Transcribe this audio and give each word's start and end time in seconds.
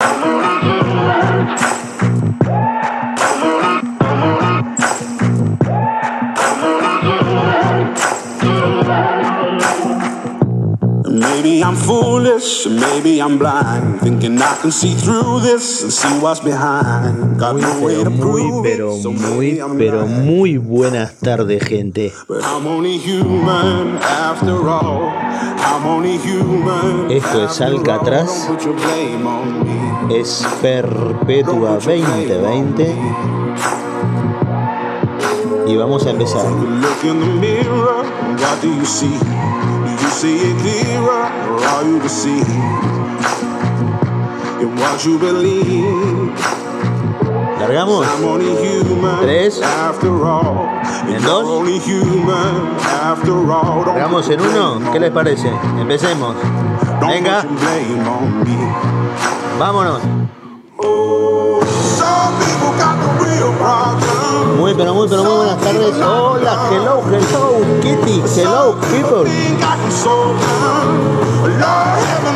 Maybe 0.00 0.49
I'm 11.70 11.76
foolish, 11.76 12.66
maybe 12.66 13.22
I'm 13.22 13.38
blind, 13.38 14.00
thinking 14.00 14.36
I 14.42 14.56
can 14.60 14.72
see 14.72 14.92
through 14.92 15.38
this 15.38 15.84
and 15.84 15.92
see 15.92 16.18
what's 16.18 16.40
behind. 16.40 17.38
Got 17.38 17.54
Muy, 17.54 17.62
no 17.62 17.80
way 17.80 17.94
pero 17.94 18.04
to 18.04 18.10
muy, 18.10 18.42
prove 18.42 18.64
pero 18.64 18.96
it, 18.96 19.02
so 19.02 19.12
muy, 19.12 19.60
I'm 19.60 19.78
pero 19.78 20.02
lying. 20.04 20.26
muy 20.26 20.56
buenas 20.56 21.14
tardes, 21.20 21.62
gente. 21.62 22.12
But 22.26 22.42
I'm 22.42 22.66
only 22.66 22.98
human 22.98 23.98
after 23.98 24.68
all. 24.68 25.10
I'm 25.14 25.86
only 25.86 26.18
human. 26.18 27.08
Esto 27.08 27.44
es. 27.44 27.60
Alcatraz. 27.60 28.48
Es 30.10 30.44
Perpetua 30.60 31.78
2020 31.78 32.94
y 35.68 35.76
vamos 35.76 36.04
a 36.04 36.10
empezar. 36.10 36.46
You 40.10 40.16
see? 40.16 40.36
It 40.36 40.58
clearer, 40.58 41.24
or 41.50 41.64
are 41.64 41.84
you 41.84 42.00
deceived 42.00 42.48
in 44.60 44.74
what 44.76 45.04
you 45.04 45.18
believe? 45.18 46.34
Tres. 49.22 49.60
after 49.62 50.26
all. 50.26 50.68
En 51.06 51.22
dos. 51.22 51.42
you're 51.42 51.58
only 51.58 51.78
human 51.78 52.76
after 52.80 53.52
all. 53.52 53.84
Don't 53.84 53.96
¿Largamos 53.96 54.26
put 54.26 54.34
en 54.34 54.40
uno? 54.40 54.92
¿Qué 54.92 54.98
les 54.98 55.10
parece? 55.10 55.48
Empecemos. 55.78 56.34
Venga, 57.00 57.44
vámonos. 59.58 60.00
Muy, 64.56 64.74
pero 64.74 64.94
muy, 64.94 65.08
pero 65.08 65.24
muy 65.24 65.34
buenas 65.36 65.58
tardes. 65.58 65.94
Hola, 65.96 66.68
hello, 66.70 67.02
hello, 67.10 67.60
Kitty, 67.80 68.22
hello, 68.36 68.76
people. 68.90 69.30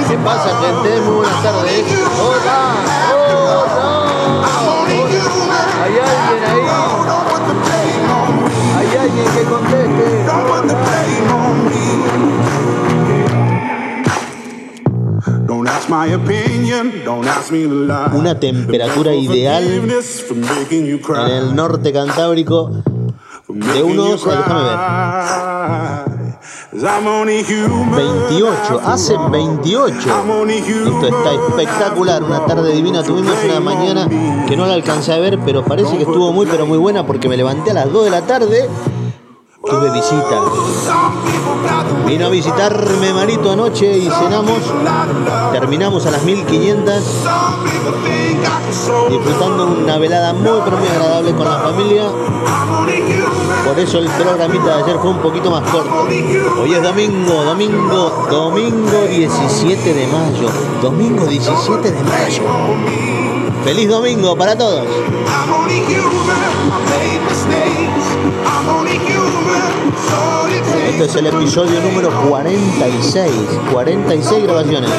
¿Qué 0.09 0.19
pasa, 0.19 0.51
gente? 0.61 1.01
Muy 1.01 1.17
buenas 1.17 1.43
tardes. 1.43 1.85
Hola, 2.21 2.75
hola. 3.15 3.85
Human. 5.35 5.67
¿Hay 5.83 5.93
alguien 5.99 6.45
ahí? 6.51 6.64
Una 18.15 18.39
temperatura 18.39 19.15
ideal. 19.15 19.65
En 21.27 21.33
el 21.33 21.55
norte 21.55 21.93
cantábrico 21.93 22.71
de 23.49 23.83
unos, 23.83 24.25
déjame 24.25 24.63
ver. 24.65 24.77
cry. 24.77 26.15
'Cause 26.75 26.85
I'm 26.85 27.07
only 27.07 27.45
human 27.45 27.95
28, 27.95 28.49
after 28.49 28.81
hace 28.93 29.15
all. 29.15 29.31
28. 29.31 30.09
I'm 30.09 30.31
only 30.31 30.59
Esto 30.59 31.07
está 31.07 31.33
espectacular, 31.33 32.23
una 32.23 32.45
tarde 32.47 32.73
divina. 32.73 33.03
Tuvimos 33.03 33.35
una 33.45 33.61
mañana 33.61 34.09
que 34.47 34.57
no 34.57 34.67
la 34.67 34.75
alcancé 34.75 35.13
a 35.13 35.19
ver, 35.19 35.39
pero 35.45 35.65
parece 35.65 35.97
que 35.97 36.03
estuvo 36.03 36.33
muy, 36.33 36.47
pero 36.47 36.67
muy 36.67 36.79
buena 36.79 37.07
porque 37.07 37.29
me 37.29 37.37
levanté 37.37 37.71
a 37.71 37.75
las 37.75 37.93
2 37.93 38.05
de 38.05 38.11
la 38.11 38.23
tarde. 38.23 38.69
Tuve 39.67 39.91
visita. 39.91 40.43
Vino 42.07 42.27
a 42.27 42.29
visitarme 42.29 43.13
Marito 43.15 43.51
anoche 43.51 43.97
y 43.97 44.11
cenamos. 44.11 44.59
Terminamos 45.53 46.05
a 46.07 46.11
las 46.11 46.23
1500 46.23 47.03
Some 47.03 47.65
people 47.65 47.93
think 48.05 48.41
I 48.41 48.45
can 48.45 48.73
solve 48.73 49.15
it. 49.15 49.19
disfrutando 49.21 49.67
una 49.67 49.97
velada 49.99 50.35
muy, 50.35 50.61
pero 50.65 50.77
muy 50.77 50.89
agradable 50.89 51.33
con 51.33 51.45
la 51.45 51.59
familia. 51.61 52.05
Por 53.67 53.79
eso 53.79 53.99
el 53.99 54.09
programita 54.11 54.77
de 54.77 54.83
ayer 54.83 54.99
fue 54.99 55.11
un 55.11 55.19
poquito 55.19 55.51
más 55.51 55.63
corto. 55.71 56.07
Hoy 56.61 56.75
es 56.75 56.83
domingo, 56.83 57.45
domingo, 57.45 58.27
domingo 58.31 59.07
17 59.09 59.95
de 59.95 60.07
mayo. 60.09 60.49
Domingo 60.83 61.27
17 61.27 61.91
de 61.91 62.03
mayo. 62.03 62.43
Feliz 63.65 63.89
domingo 63.89 64.37
para 64.37 64.59
todos. 64.59 64.85
Este 70.89 71.05
es 71.05 71.17
el 71.17 71.27
episodio 71.27 71.81
número 71.81 72.11
46. 72.29 73.33
46 73.73 74.43
grabaciones. 74.45 74.91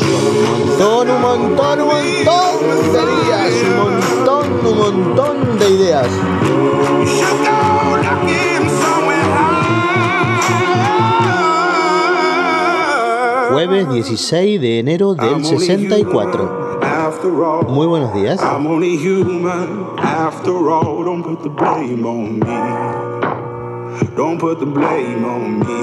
Un 0.00 0.78
montón, 0.78 1.10
un 1.10 1.20
montón, 1.20 1.80
un 1.80 1.88
montón 1.88 2.92
de 2.92 3.00
días. 3.24 3.52
Un 3.62 3.76
montón, 3.76 4.66
un 4.66 4.78
montón 4.78 5.58
de 5.58 5.68
ideas. 5.70 6.08
Jueves 13.50 13.90
16 13.90 14.60
de 14.60 14.78
enero 14.78 15.14
del 15.14 15.30
I'm 15.30 15.44
only 15.44 15.58
64. 15.58 16.67
Human 17.08 17.14
After 17.14 17.42
all. 17.42 17.64
Muy 17.68 17.86
buenos 17.86 18.12
días. 18.12 18.40
I'm 18.42 18.66
only 18.66 18.96
human 18.96 19.98
after 19.98 20.70
all. 20.70 21.04
Don't 21.04 21.22
put 21.22 21.42
the 21.42 21.48
blame 21.48 22.04
on 22.04 22.38
me. 22.38 24.08
Don't 24.16 24.38
put 24.38 24.58
the 24.60 24.66
blame 24.66 25.24
on 25.24 25.60
me. 25.60 25.74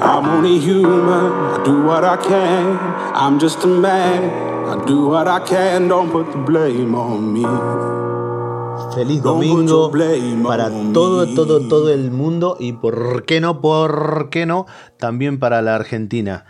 I'm 0.00 0.28
only 0.28 0.58
human. 0.58 1.32
I 1.32 1.62
do 1.64 1.82
what 1.82 2.04
I 2.04 2.16
can. 2.16 2.78
I'm 3.14 3.38
just 3.40 3.64
a 3.64 3.66
man. 3.66 4.30
I 4.68 4.84
do 4.86 5.08
what 5.08 5.26
I 5.26 5.40
can. 5.40 5.88
Don't 5.88 6.10
put 6.10 6.30
the 6.30 6.38
blame 6.38 6.94
on 6.94 7.32
me. 7.32 7.44
Feliz 8.94 9.22
domingo 9.22 9.90
para 10.42 10.70
todo, 10.92 11.26
todo, 11.34 11.68
todo 11.68 11.90
el 11.90 12.10
mundo 12.10 12.56
y 12.58 12.72
por 12.72 13.24
qué 13.24 13.40
no, 13.40 13.60
por 13.60 14.30
qué 14.30 14.46
no, 14.46 14.66
también 14.98 15.38
para 15.38 15.62
la 15.62 15.76
Argentina. 15.76 16.44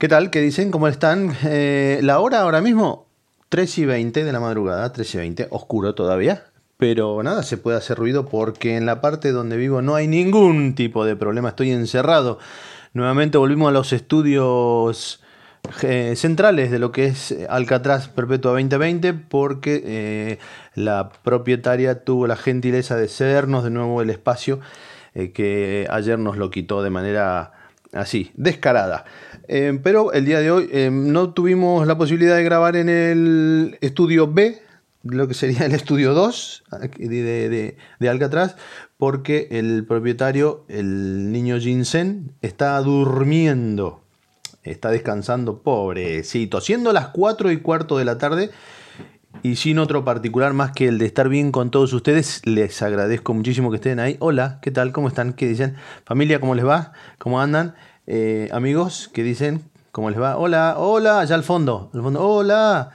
¿Qué 0.00 0.08
tal? 0.08 0.30
¿Qué 0.30 0.40
dicen? 0.40 0.70
¿Cómo 0.70 0.88
están? 0.88 1.36
Eh, 1.44 2.00
la 2.02 2.20
hora 2.20 2.40
ahora 2.40 2.62
mismo, 2.62 3.06
3 3.50 3.80
y 3.80 3.84
20 3.84 4.24
de 4.24 4.32
la 4.32 4.40
madrugada, 4.40 4.90
3 4.94 5.14
y 5.14 5.18
20, 5.18 5.48
oscuro 5.50 5.94
todavía. 5.94 6.44
Pero 6.78 7.22
nada, 7.22 7.42
se 7.42 7.58
puede 7.58 7.76
hacer 7.76 7.98
ruido 7.98 8.24
porque 8.24 8.78
en 8.78 8.86
la 8.86 9.02
parte 9.02 9.30
donde 9.30 9.58
vivo 9.58 9.82
no 9.82 9.94
hay 9.94 10.08
ningún 10.08 10.74
tipo 10.74 11.04
de 11.04 11.16
problema, 11.16 11.50
estoy 11.50 11.72
encerrado. 11.72 12.38
Nuevamente 12.94 13.36
volvimos 13.36 13.68
a 13.68 13.72
los 13.72 13.92
estudios 13.92 15.20
eh, 15.82 16.14
centrales 16.16 16.70
de 16.70 16.78
lo 16.78 16.92
que 16.92 17.04
es 17.04 17.36
Alcatraz 17.50 18.08
Perpetua 18.08 18.52
2020 18.52 19.12
porque 19.12 19.82
eh, 19.84 20.38
la 20.74 21.10
propietaria 21.22 22.04
tuvo 22.04 22.26
la 22.26 22.36
gentileza 22.36 22.96
de 22.96 23.06
cedernos 23.06 23.64
de 23.64 23.70
nuevo 23.70 24.00
el 24.00 24.08
espacio 24.08 24.60
que 25.12 25.86
ayer 25.90 26.18
nos 26.18 26.38
lo 26.38 26.50
quitó 26.50 26.82
de 26.82 26.88
manera 26.88 27.59
así, 27.92 28.30
descarada. 28.34 29.04
Eh, 29.48 29.78
pero 29.82 30.12
el 30.12 30.24
día 30.24 30.40
de 30.40 30.50
hoy 30.50 30.68
eh, 30.72 30.90
no 30.92 31.32
tuvimos 31.32 31.86
la 31.86 31.98
posibilidad 31.98 32.36
de 32.36 32.44
grabar 32.44 32.76
en 32.76 32.88
el 32.88 33.78
estudio 33.80 34.32
B, 34.32 34.62
lo 35.02 35.26
que 35.26 35.34
sería 35.34 35.64
el 35.66 35.72
estudio 35.72 36.12
2 36.14 36.64
de, 36.98 37.08
de- 37.48 37.76
de 37.98 38.08
Alcatraz, 38.08 38.56
porque 38.98 39.48
el 39.50 39.84
propietario, 39.86 40.64
el 40.68 41.32
niño 41.32 41.58
Jinsen, 41.58 42.32
está 42.42 42.78
durmiendo. 42.80 44.02
Está 44.62 44.90
descansando, 44.90 45.62
pobrecito. 45.62 46.60
Siendo 46.60 46.92
las 46.92 47.08
4 47.08 47.50
y 47.50 47.56
cuarto 47.58 47.96
de 47.96 48.04
la 48.04 48.18
tarde 48.18 48.50
y 49.42 49.56
sin 49.56 49.78
otro 49.78 50.04
particular 50.04 50.52
más 50.52 50.72
que 50.72 50.88
el 50.88 50.98
de 50.98 51.06
estar 51.06 51.28
bien 51.28 51.52
con 51.52 51.70
todos 51.70 51.92
ustedes, 51.92 52.42
les 52.44 52.82
agradezco 52.82 53.32
muchísimo 53.34 53.70
que 53.70 53.76
estén 53.76 53.98
ahí. 53.98 54.16
Hola, 54.20 54.58
¿qué 54.60 54.70
tal? 54.70 54.92
¿Cómo 54.92 55.08
están? 55.08 55.32
¿Qué 55.32 55.46
dicen? 55.46 55.76
Familia, 56.04 56.40
¿cómo 56.40 56.54
les 56.54 56.66
va? 56.66 56.92
¿Cómo 57.18 57.40
andan? 57.40 57.74
Eh, 58.06 58.48
amigos, 58.52 59.10
¿qué 59.12 59.22
dicen? 59.22 59.62
¿Cómo 59.92 60.10
les 60.10 60.20
va? 60.20 60.36
Hola, 60.36 60.76
hola, 60.78 61.20
allá 61.20 61.34
al 61.34 61.42
fondo. 61.42 61.90
Al 61.94 62.02
fondo. 62.02 62.26
Hola. 62.26 62.90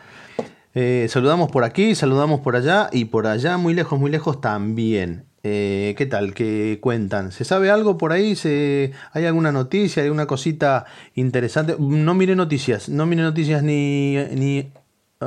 Eh, 0.74 1.08
saludamos 1.10 1.50
por 1.52 1.64
aquí, 1.64 1.96
saludamos 1.96 2.42
por 2.42 2.56
allá 2.56 2.90
y 2.92 3.06
por 3.06 3.28
allá, 3.28 3.58
muy 3.58 3.74
lejos, 3.74 4.00
muy 4.00 4.12
lejos 4.12 4.42
también. 4.42 5.26
Eh, 5.44 5.94
¿Qué 5.98 6.06
tal? 6.06 6.34
¿Qué 6.34 6.80
cuentan? 6.82 7.32
¿Se 7.32 7.46
sabe 7.46 7.70
algo 7.70 7.98
por 7.98 8.12
ahí? 8.12 8.36
¿Se... 8.36 8.92
¿Hay 9.14 9.26
alguna 9.26 9.52
noticia? 9.52 10.02
¿Hay 10.02 10.08
alguna 10.08 10.26
cosita 10.26 10.86
interesante? 11.14 11.76
No 11.80 12.14
mire 12.14 12.36
noticias, 12.36 12.90
no 12.90 13.06
mire 13.06 13.22
noticias 13.22 13.64
ni, 13.64 14.18
ni, 14.34 14.72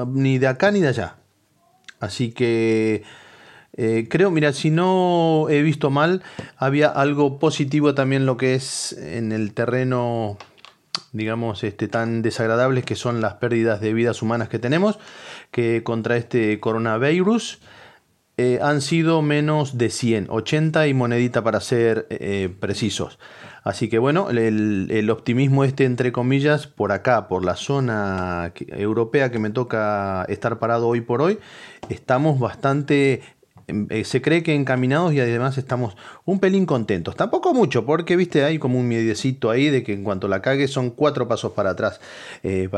ni 0.07 0.39
de 0.39 0.47
acá 0.47 0.71
ni 0.71 0.81
de 0.81 0.89
allá. 0.89 1.17
Así 2.01 2.33
que 2.33 3.03
eh, 3.81 4.07
creo, 4.11 4.31
mira, 4.31 4.53
si 4.53 4.71
no 4.71 5.47
he 5.49 5.63
visto 5.63 5.91
mal, 5.91 6.23
había 6.57 6.89
algo 6.89 7.39
positivo 7.39 7.95
también 7.95 8.27
lo 8.27 8.37
que 8.37 8.55
es 8.55 8.93
en 8.93 9.31
el 9.31 9.55
terreno, 9.55 10.37
digamos, 11.13 11.63
este, 11.63 11.87
tan 11.87 12.23
desagradables 12.23 12.85
que 12.85 12.97
son 12.97 13.21
las 13.21 13.35
pérdidas 13.35 13.81
de 13.81 13.93
vidas 13.95 14.21
humanas 14.21 14.49
que 14.49 14.59
tenemos, 14.59 14.99
que 15.53 15.83
contra 15.85 16.17
este 16.17 16.59
coronavirus 16.59 17.61
eh, 18.37 18.59
han 18.63 18.81
sido 18.81 19.23
menos 19.23 19.79
de 19.79 19.91
100, 19.91 20.27
80 20.29 20.87
y 20.89 20.95
monedita 20.95 21.43
para 21.43 21.61
ser 21.61 22.07
eh, 22.11 22.53
precisos. 22.61 23.19
Así 23.69 23.91
que 23.91 23.99
bueno, 23.99 24.31
el, 24.31 25.11
optimismo 25.11 25.63
este, 25.63 25.85
entre 25.85 26.11
comillas, 26.11 26.67
por 26.67 26.91
acá, 26.91 27.29
por 27.29 27.45
la 27.45 27.55
zona 27.55 28.55
europea 28.69 29.31
que 29.31 29.39
me 29.39 29.51
toca 29.51 30.25
estar 30.31 30.59
parado 30.59 30.89
hoy 30.89 31.03
por 31.03 31.21
hoy, 31.21 31.39
estamos 31.91 32.41
bastante 32.41 33.21
eh, 33.69 34.05
se 34.05 34.23
cree 34.23 34.43
que 34.43 34.55
encaminados 34.55 35.13
y 35.13 35.21
además 35.21 35.59
estamos 35.59 35.95
un 36.25 36.41
pelín 36.41 36.65
contentos. 36.65 37.17
Tampoco 37.17 37.53
mucho, 37.53 37.85
porque 37.85 38.17
viste, 38.17 38.43
hay 38.43 38.59
como 38.59 38.79
un 38.79 38.89
miedecito 38.89 39.51
ahí 39.51 39.69
de 39.69 39.83
que 39.83 39.93
en 39.93 40.05
cuanto 40.05 40.27
la 40.27 40.41
cague 40.41 40.69
son 40.69 40.91
cuatro 40.91 41.29
pasos 41.29 41.53
para 41.53 41.71
atrás. 41.71 42.01
Eh, 42.43 42.71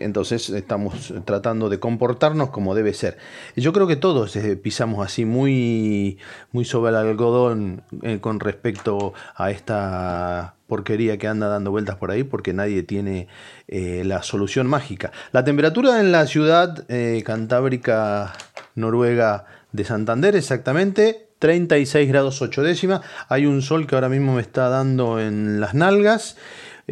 entonces 0.00 0.48
estamos 0.50 1.12
tratando 1.24 1.68
de 1.68 1.80
comportarnos 1.80 2.50
como 2.50 2.76
debe 2.76 2.94
ser. 2.94 3.18
Yo 3.56 3.72
creo 3.72 3.88
que 3.88 3.96
todos 3.96 4.36
eh, 4.36 4.56
pisamos 4.56 5.04
así 5.04 5.24
muy, 5.24 6.18
muy 6.52 6.64
sobre 6.64 6.90
el 6.90 6.96
algodón 6.96 7.82
con 8.20 8.38
respecto 8.38 9.12
a 9.34 9.50
esta 9.50 10.54
porquería 10.68 11.18
que 11.18 11.26
anda 11.26 11.48
dando 11.48 11.72
vueltas 11.72 11.96
por 11.96 12.12
ahí 12.12 12.22
porque 12.22 12.52
nadie 12.52 12.84
tiene 12.84 13.26
la 13.68 14.22
solución 14.22 14.68
mágica. 14.68 15.10
La 15.32 15.44
temperatura 15.44 15.98
en 15.98 16.12
la 16.12 16.26
ciudad 16.26 16.86
cantábrica 17.24 18.32
noruega 18.76 19.44
de 19.72 19.84
Santander 19.84 20.36
exactamente, 20.36 21.28
36 21.38 22.08
grados 22.08 22.42
8 22.42 22.62
décimas. 22.62 23.00
Hay 23.28 23.46
un 23.46 23.62
sol 23.62 23.86
que 23.86 23.94
ahora 23.94 24.08
mismo 24.08 24.34
me 24.34 24.42
está 24.42 24.68
dando 24.68 25.20
en 25.20 25.60
las 25.60 25.74
nalgas. 25.74 26.36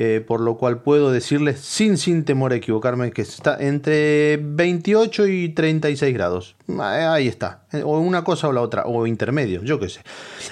Eh, 0.01 0.21
por 0.25 0.41
lo 0.41 0.57
cual 0.57 0.81
puedo 0.81 1.11
decirles 1.11 1.59
sin, 1.59 1.99
sin 1.99 2.25
temor 2.25 2.53
a 2.53 2.55
equivocarme 2.55 3.11
que 3.11 3.23
está 3.23 3.57
entre 3.59 4.37
28 4.41 5.27
y 5.27 5.49
36 5.49 6.15
grados. 6.15 6.55
Eh, 6.69 6.81
ahí 6.81 7.27
está, 7.27 7.65
eh, 7.73 7.83
o 7.85 7.99
una 7.99 8.23
cosa 8.23 8.47
o 8.47 8.53
la 8.53 8.61
otra, 8.61 8.85
o 8.87 9.09
intermedio, 9.09 9.61
yo 9.65 9.81
qué 9.81 9.89
sé. 9.89 10.03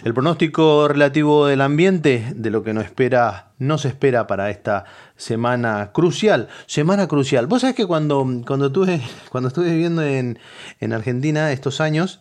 El 0.02 0.14
pronóstico 0.14 0.88
relativo 0.88 1.46
del 1.46 1.60
ambiente, 1.60 2.32
de 2.34 2.50
lo 2.50 2.64
que 2.64 2.74
nos 2.74 2.86
espera, 2.86 3.52
no 3.60 3.78
se 3.78 3.86
espera 3.86 4.26
para 4.26 4.50
esta 4.50 4.84
semana 5.16 5.92
crucial. 5.92 6.48
Semana 6.66 7.06
crucial. 7.06 7.46
Vos 7.46 7.60
sabés 7.60 7.76
que 7.76 7.86
cuando, 7.86 8.26
cuando, 8.44 8.72
tuve, 8.72 9.00
cuando 9.30 9.46
estuve 9.46 9.70
viviendo 9.70 10.02
en, 10.02 10.40
en 10.80 10.92
Argentina 10.92 11.52
estos 11.52 11.80
años, 11.80 12.20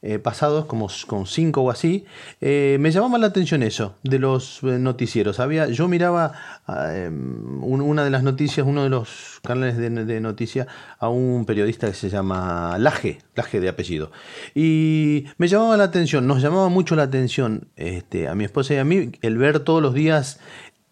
eh, 0.00 0.20
pasados, 0.20 0.66
como 0.66 0.88
con 1.08 1.26
cinco 1.26 1.62
o 1.62 1.70
así, 1.72 2.04
eh, 2.40 2.76
me 2.78 2.92
llamaba 2.92 3.18
la 3.18 3.26
atención 3.26 3.64
eso, 3.64 3.96
de 4.04 4.20
los 4.20 4.62
eh, 4.62 4.78
noticieros. 4.78 5.40
Había, 5.40 5.66
yo 5.68 5.88
miraba 5.88 6.32
ah, 6.68 6.94
em, 6.94 7.62
una 7.64 8.04
de 8.04 8.10
las 8.10 8.22
noticias, 8.22 8.64
uno 8.64 8.84
de 8.84 8.90
los 8.90 9.40
canales 9.42 9.76
de, 9.76 10.20
noticias, 10.20 10.68
a 11.00 11.08
un 11.08 11.44
periodista 11.46 11.88
que 11.88 11.94
se 11.94 12.10
llama 12.10 12.78
Laje, 12.78 13.18
Laje 13.34 13.58
de 13.58 13.68
apellido. 13.68 14.12
Y 14.54 15.24
me 15.36 15.48
llamaba 15.48 15.76
la 15.76 15.84
atención, 15.84 16.28
nos 16.28 16.42
llamaba 16.42 16.68
mucho 16.68 16.94
la 16.94 17.02
atención 17.02 17.66
este, 17.74 18.28
a 18.28 18.36
mi 18.36 18.44
esposa 18.44 18.74
y 18.74 18.76
a 18.76 18.84
mí 18.84 19.10
el 19.20 19.36
ver 19.36 19.58
todos 19.60 19.82
los 19.82 19.94
días 19.94 20.38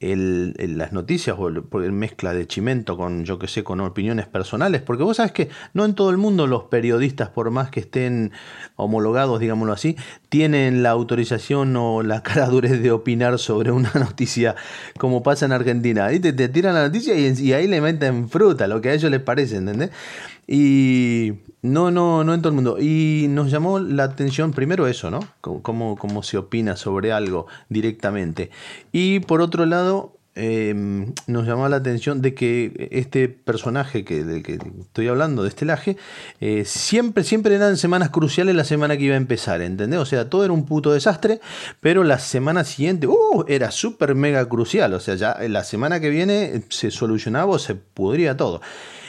el, 0.00 0.54
las 0.76 0.92
noticias 0.92 1.36
o 1.38 1.48
el, 1.48 1.92
mezcla 1.92 2.34
de 2.34 2.46
chimento 2.46 2.96
con, 2.96 3.24
yo 3.24 3.38
que 3.38 3.48
sé, 3.48 3.64
con 3.64 3.80
opiniones 3.80 4.26
personales, 4.26 4.82
porque 4.82 5.02
vos 5.02 5.16
sabes 5.16 5.32
que 5.32 5.48
no 5.72 5.84
en 5.84 5.94
todo 5.94 6.10
el 6.10 6.18
mundo 6.18 6.46
los 6.46 6.64
periodistas, 6.64 7.30
por 7.30 7.50
más 7.50 7.70
que 7.70 7.80
estén 7.80 8.32
homologados, 8.76 9.40
digámoslo 9.40 9.72
así, 9.72 9.96
tienen 10.28 10.82
la 10.82 10.90
autorización 10.90 11.74
o 11.76 12.02
la 12.02 12.22
cara 12.22 12.46
durez 12.50 12.82
de 12.82 12.90
opinar 12.90 13.38
sobre 13.38 13.70
una 13.70 13.92
noticia 13.94 14.54
como 14.98 15.22
pasa 15.22 15.46
en 15.46 15.52
Argentina. 15.52 16.06
Ahí 16.06 16.20
te, 16.20 16.32
tiran 16.48 16.74
la 16.74 16.86
noticia 16.86 17.14
y, 17.14 17.32
y 17.40 17.52
ahí 17.52 17.66
le 17.66 17.80
meten 17.80 18.28
fruta, 18.28 18.66
lo 18.66 18.80
que 18.80 18.90
a 18.90 18.94
ellos 18.94 19.10
les 19.10 19.20
parece, 19.20 19.56
¿entendés? 19.56 19.90
Y 20.46 21.32
no, 21.62 21.90
no, 21.90 22.22
no 22.22 22.34
en 22.34 22.40
todo 22.40 22.50
el 22.50 22.54
mundo. 22.54 22.78
Y 22.80 23.26
nos 23.28 23.50
llamó 23.50 23.78
la 23.78 24.04
atención 24.04 24.52
primero 24.52 24.86
eso, 24.86 25.10
¿no? 25.10 25.20
Cómo, 25.40 25.96
cómo 25.96 26.22
se 26.22 26.38
opina 26.38 26.76
sobre 26.76 27.12
algo 27.12 27.46
directamente. 27.68 28.50
Y 28.92 29.20
por 29.20 29.40
otro 29.40 29.66
lado, 29.66 30.16
em, 30.36 31.12
nos 31.26 31.46
llamó 31.46 31.68
la 31.68 31.76
atención 31.76 32.22
de 32.22 32.34
que 32.34 32.88
este 32.92 33.28
personaje 33.28 34.04
que, 34.04 34.22
del 34.22 34.44
que 34.44 34.58
estoy 34.80 35.08
hablando, 35.08 35.42
de 35.42 35.48
este 35.48 35.64
laje, 35.64 35.96
eh, 36.40 36.64
siempre, 36.64 37.24
siempre 37.24 37.56
eran 37.56 37.76
semanas 37.76 38.10
cruciales 38.10 38.54
la 38.54 38.64
semana 38.64 38.96
que 38.96 39.04
iba 39.04 39.14
a 39.14 39.18
empezar, 39.18 39.62
¿entendés? 39.62 39.98
O 39.98 40.06
sea, 40.06 40.30
todo 40.30 40.44
era 40.44 40.52
un 40.52 40.66
puto 40.66 40.92
desastre, 40.92 41.40
pero 41.80 42.04
la 42.04 42.20
semana 42.20 42.62
siguiente, 42.62 43.08
uh, 43.08 43.44
era 43.48 43.72
súper 43.72 44.14
mega 44.14 44.48
crucial. 44.48 44.94
O 44.94 45.00
sea, 45.00 45.16
ya 45.16 45.36
la 45.48 45.64
semana 45.64 45.98
que 45.98 46.10
viene 46.10 46.62
se 46.68 46.92
solucionaba 46.92 47.50
o 47.52 47.58
se 47.58 47.74
pudría 47.74 48.36
todo. 48.36 48.60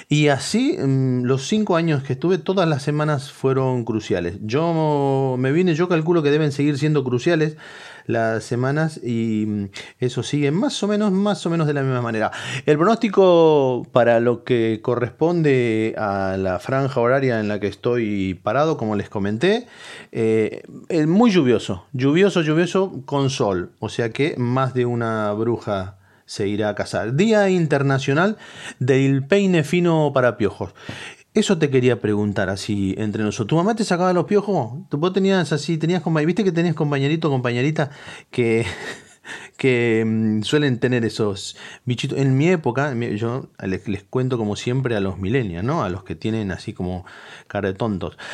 Y 0.09 0.29
así, 0.29 0.77
mm, 0.77 1.23
los 1.23 1.47
cinco 1.47 1.75
años 1.75 2.01
que 2.01 2.13
estuve, 2.13 2.37
todas 2.37 2.67
las 2.67 2.81
semanas 2.81 3.29
fueron 3.29 3.83
cruciales. 3.83 4.37
Yo 4.41 5.35
me 5.37 5.51
vine, 5.51 5.75
yo 5.75 5.89
calculo 5.89 6.23
que 6.23 6.31
deben 6.31 6.53
seguir 6.53 6.77
siendo 6.77 7.03
cruciales 7.03 7.57
las 8.05 8.45
semanas 8.45 9.01
y 9.03 9.43
mm, 9.45 9.65
eso 9.99 10.23
sigue 10.23 10.51
más 10.51 10.81
o 10.81 10.87
menos, 10.87 11.11
más 11.11 11.45
o 11.45 11.49
menos 11.49 11.67
de 11.67 11.73
la 11.73 11.81
misma 11.81 12.01
manera. 12.01 12.31
El 12.65 12.77
pronóstico 12.77 13.85
para 13.91 14.21
lo 14.21 14.45
que 14.45 14.79
corresponde 14.81 15.93
a 15.97 16.37
la 16.37 16.59
franja 16.59 17.01
horaria 17.01 17.41
en 17.41 17.49
la 17.49 17.59
que 17.59 17.67
estoy 17.67 18.33
parado, 18.35 18.77
como 18.77 18.95
les 18.95 19.09
comenté, 19.09 19.67
eh, 20.13 20.63
es 20.87 21.05
muy 21.05 21.31
lluvioso, 21.31 21.85
lluvioso, 21.91 22.43
lluvioso 22.43 23.01
con 23.05 23.29
sol, 23.29 23.71
o 23.79 23.89
sea 23.89 24.11
que 24.11 24.35
más 24.37 24.73
de 24.73 24.85
una 24.85 25.33
bruja 25.33 25.96
se 26.27 26.47
irá 26.47 26.69
a 26.69 26.75
casar. 26.75 27.15
Día 27.15 27.49
Internacional 27.49 28.37
del 28.77 29.25
Peine 29.25 29.63
Fino 29.63 30.11
para 30.13 30.37
Piojos. 30.37 30.75
Eso 31.33 31.57
te 31.57 31.69
quería 31.69 31.99
preguntar 31.99 32.49
así 32.49 32.95
entre 32.97 33.23
nosotros. 33.23 33.47
¿Tu 33.47 33.55
mamá 33.55 33.75
te 33.75 33.83
sacaba 33.83 34.13
los 34.13 34.25
piojos? 34.25 34.87
¿Vos 34.89 35.13
tenías 35.13 35.53
así, 35.53 35.77
tenías 35.77 36.03
viste 36.25 36.43
que 36.43 36.51
tenías 36.51 36.75
compañerito, 36.75 37.29
compañerita 37.29 37.91
que 38.31 38.65
que 39.57 40.03
mm, 40.05 40.41
suelen 40.43 40.79
tener 40.79 41.05
esos 41.05 41.57
bichitos. 41.85 42.17
En 42.17 42.37
mi 42.37 42.49
época, 42.49 42.93
yo 42.93 43.49
les, 43.63 44.03
cuento 44.09 44.37
como 44.37 44.55
siempre 44.55 44.95
a 44.95 44.99
los 44.99 45.17
milenios, 45.17 45.63
¿no? 45.63 45.83
A 45.83 45.89
los 45.89 46.03
que 46.03 46.15
tienen 46.15 46.51
así 46.51 46.73
como 46.73 47.05
cara 47.47 47.69
de 47.69 47.75
tontos. 47.75 48.17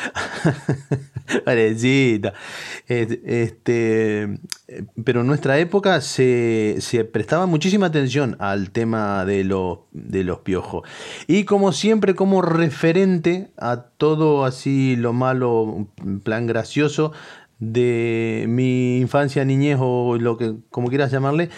Este, 2.86 4.38
pero 5.04 5.20
en 5.22 5.26
nuestra 5.26 5.58
época 5.58 6.00
se, 6.00 6.78
prestaba 7.12 7.46
muchísima 7.46 7.86
atención 7.86 8.36
al 8.38 8.70
tema 8.70 9.24
de 9.24 9.44
los, 9.44 9.80
de 9.92 10.24
los 10.24 10.40
piojos. 10.40 10.88
Y 11.26 11.44
como 11.44 11.72
siempre, 11.72 12.14
como 12.14 12.42
referente 12.42 13.50
a 13.56 13.82
todo 13.96 14.44
así 14.44 14.96
lo 14.96 15.12
malo, 15.12 15.88
plan 16.22 16.46
gracioso, 16.46 17.12
de 17.58 18.46
mi 18.48 18.98
infancia, 18.98 19.44
niñez 19.44 19.78
o 19.80 20.16
lo 20.18 20.36
que 20.36 20.54
como 20.70 20.88
quieras 20.88 21.10
llamarle, 21.10 21.50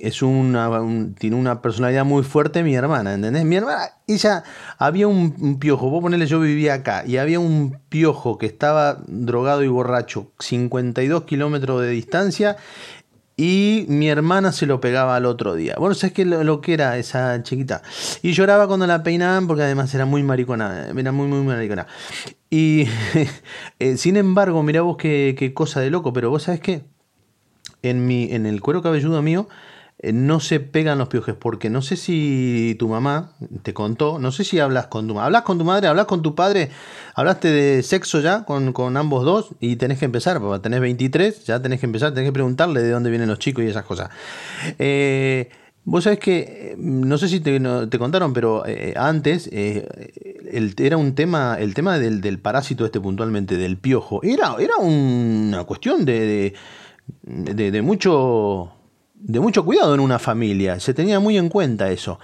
es 0.00 0.22
una, 0.22 0.70
tiene 1.18 1.36
una 1.36 1.60
personalidad 1.62 2.04
muy 2.04 2.22
fuerte 2.22 2.62
mi 2.62 2.74
hermana, 2.74 3.14
¿entendés? 3.14 3.44
Mi 3.44 3.56
hermana, 3.56 3.90
ella, 4.06 4.42
había 4.78 5.06
un, 5.06 5.58
piojo, 5.58 5.90
vos 5.90 6.02
ponele, 6.02 6.26
yo 6.26 6.40
vivía 6.40 6.74
acá, 6.74 7.04
y 7.06 7.18
había 7.18 7.38
un 7.38 7.78
piojo 7.88 8.38
que 8.38 8.46
estaba 8.46 8.98
drogado 9.06 9.62
y 9.62 9.68
borracho, 9.68 10.32
52 10.38 11.24
kilómetros 11.24 11.82
de 11.82 11.90
distancia, 11.90 12.56
y 13.40 13.86
mi 13.88 14.10
hermana 14.10 14.52
se 14.52 14.66
lo 14.66 14.82
pegaba 14.82 15.16
al 15.16 15.24
otro 15.24 15.54
día. 15.54 15.74
Bueno, 15.78 15.94
¿sabes 15.94 16.12
qué 16.12 16.26
lo, 16.26 16.60
que 16.60 16.74
era 16.74 16.98
esa 16.98 17.42
chiquita? 17.42 17.80
Y 18.20 18.32
lloraba 18.32 18.66
cuando 18.66 18.86
la 18.86 19.02
peinaban 19.02 19.46
porque 19.46 19.62
además 19.62 19.94
era 19.94 20.04
muy 20.04 20.22
maricona, 20.22 20.88
era 20.94 21.10
muy, 21.10 21.26
muy 21.26 21.42
maricona. 21.42 21.86
Y 22.50 22.86
eh, 23.78 23.96
sin 23.96 24.18
embargo, 24.18 24.62
mira 24.62 24.82
vos 24.82 24.98
qué, 24.98 25.52
cosa 25.54 25.80
de 25.80 25.88
loco, 25.88 26.12
pero 26.12 26.28
vos 26.28 26.42
sabés 26.42 26.60
que 26.60 26.84
en, 27.80 28.06
mi, 28.06 28.30
en 28.30 28.44
el 28.44 28.60
cuero 28.60 28.82
cabelludo 28.82 29.22
mío 29.22 29.48
no 30.02 30.40
se 30.40 30.60
pegan 30.60 30.98
los 30.98 31.08
piojes, 31.08 31.34
porque 31.34 31.70
no 31.70 31.82
sé 31.82 31.96
si 31.96 32.76
tu 32.78 32.88
mamá 32.88 33.32
te 33.62 33.74
contó, 33.74 34.18
no 34.18 34.32
sé 34.32 34.44
si 34.44 34.58
hablas 34.58 34.86
con 34.86 35.06
tu 35.06 35.14
madre, 35.14 35.26
hablas 35.26 35.42
con 35.42 35.58
tu 35.58 35.64
madre, 35.64 35.88
hablas 35.88 36.06
con 36.06 36.22
tu 36.22 36.34
padre, 36.34 36.70
hablaste 37.14 37.48
de 37.48 37.82
sexo 37.82 38.20
ya 38.20 38.44
con, 38.44 38.72
con 38.72 38.96
ambos 38.96 39.24
dos 39.24 39.50
y 39.60 39.76
tenés 39.76 39.98
que 39.98 40.06
empezar, 40.06 40.40
tenés 40.62 40.80
23, 40.80 41.44
ya 41.44 41.60
tenés 41.60 41.80
que 41.80 41.86
empezar, 41.86 42.14
tenés 42.14 42.28
que 42.28 42.32
preguntarle 42.32 42.82
de 42.82 42.90
dónde 42.90 43.10
vienen 43.10 43.28
los 43.28 43.38
chicos 43.38 43.64
y 43.64 43.68
esas 43.68 43.84
cosas. 43.84 44.10
Eh, 44.78 45.50
Vos 45.84 46.04
sabés 46.04 46.18
que, 46.18 46.76
no 46.78 47.16
sé 47.16 47.28
si 47.28 47.40
te, 47.40 47.58
contaron, 47.98 48.34
pero 48.34 48.66
eh, 48.66 48.92
antes 48.96 49.48
eh, 49.50 49.88
era 50.78 50.98
un 50.98 51.14
tema, 51.14 51.56
el 51.58 51.72
tema 51.72 51.98
del, 51.98 52.38
parásito 52.38 52.84
este 52.84 53.00
puntualmente, 53.00 53.56
del 53.56 53.78
piojo, 53.78 54.22
era, 54.22 54.56
era 54.60 54.76
una 54.76 55.64
cuestión 55.64 56.04
de, 56.04 56.54
de, 57.22 57.82
mucho, 57.82 58.72
de 59.20 59.40
mucho 59.40 59.64
cuidado 59.64 59.94
en 59.94 60.00
una 60.00 60.18
familia, 60.18 60.80
se 60.80 60.94
tenía 60.94 61.20
muy 61.20 61.36
en 61.36 61.48
cuenta 61.48 61.90
eso. 61.90 62.18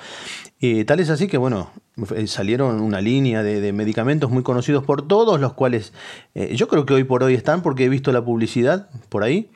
Y 0.58 0.84
tal 0.84 1.00
es 1.00 1.10
así 1.10 1.28
que, 1.28 1.36
bueno, 1.36 1.70
eh, 2.14 2.26
salieron 2.26 2.80
una 2.80 3.00
línea 3.00 3.42
de, 3.42 3.72
medicamentos 3.72 4.30
muy 4.30 4.42
conocidos 4.42 4.84
por 4.84 5.06
todos, 5.06 5.40
los 5.40 5.52
cuales 5.52 5.92
yo 6.34 6.68
creo 6.68 6.86
que 6.86 6.94
hoy 6.94 7.04
por 7.04 7.22
hoy 7.22 7.34
están 7.34 7.62
porque 7.62 7.84
he 7.84 7.88
visto 7.88 8.12
la 8.12 8.24
publicidad 8.24 8.88
por 9.08 9.22
ahí 9.22 9.50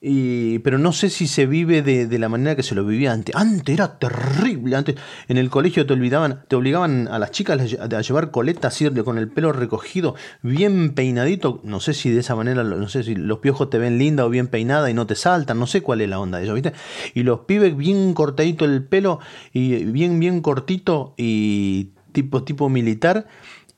Y, 0.00 0.58
pero 0.58 0.78
no 0.78 0.92
sé 0.92 1.08
si 1.08 1.26
se 1.26 1.46
vive 1.46 1.80
de, 1.80 2.18
la 2.18 2.28
manera 2.28 2.54
que 2.54 2.62
se 2.62 2.74
lo 2.74 2.84
vivía 2.84 3.12
antes. 3.12 3.34
Antes 3.34 3.74
era 3.74 3.98
terrible. 3.98 4.76
Antes 4.76 4.96
en 5.28 5.38
el 5.38 5.48
colegio 5.48 5.86
te 5.86 5.94
olvidaban, 5.94 6.42
te 6.48 6.56
obligaban 6.56 7.08
a 7.08 7.18
las 7.18 7.30
chicas 7.30 7.76
a 7.80 8.00
llevar 8.00 8.30
coletas 8.30 8.78
con 9.04 9.18
el 9.18 9.28
pelo 9.28 9.52
recogido, 9.52 10.14
bien 10.42 10.94
peinadito. 10.94 11.60
No 11.64 11.80
sé 11.80 11.94
si 11.94 12.10
de 12.10 12.20
esa 12.20 12.36
manera, 12.36 12.62
no 12.62 12.88
sé 12.88 13.02
si 13.04 13.14
los 13.14 13.38
piojos 13.38 13.70
te 13.70 13.78
ven 13.78 13.98
linda 13.98 14.26
o 14.26 14.28
bien 14.28 14.48
peinada 14.48 14.90
y 14.90 14.94
no 14.94 15.06
te 15.06 15.14
saltan. 15.14 15.58
No 15.58 15.66
sé 15.66 15.80
cuál 15.80 16.02
es 16.02 16.08
la 16.08 16.20
onda 16.20 16.38
de 16.38 16.44
eso, 16.44 16.54
¿viste? 16.54 16.72
Y 17.14 17.22
los 17.22 17.40
pibes 17.40 17.76
bien 17.76 18.12
cortadito 18.12 18.66
el 18.66 18.84
pelo 18.84 19.20
y 19.52 19.84
bien, 19.84 20.20
bien 20.20 20.42
cortito 20.42 21.14
y 21.16 21.92
tipo, 22.12 22.44
tipo 22.44 22.68
militar 22.68 23.26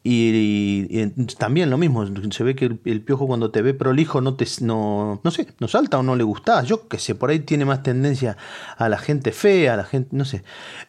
y, 0.04 1.06
también 1.38 1.70
lo 1.70 1.76
mismo, 1.76 2.06
se 2.30 2.44
ve 2.44 2.54
que 2.54 2.66
el, 2.84 3.02
piojo 3.02 3.26
cuando 3.26 3.50
te 3.50 3.62
ve 3.62 3.74
prolijo 3.74 4.20
no 4.20 4.36
te 4.36 4.46
no, 4.60 5.20
no 5.22 5.30
sé, 5.30 5.48
no 5.58 5.68
salta 5.68 5.98
o 5.98 6.02
no 6.02 6.16
le 6.16 6.24
gusta. 6.24 6.62
Yo 6.62 6.88
que 6.88 6.98
sé, 6.98 7.14
por 7.14 7.30
ahí 7.30 7.40
tiene 7.40 7.64
más 7.64 7.82
tendencia 7.82 8.36
a 8.76 8.88
la 8.88 8.98
gente 8.98 9.32
fea, 9.32 9.74
a 9.74 9.76
la 9.76 9.84
gente, 9.84 10.10
no 10.12 10.24
sé. 10.24 10.44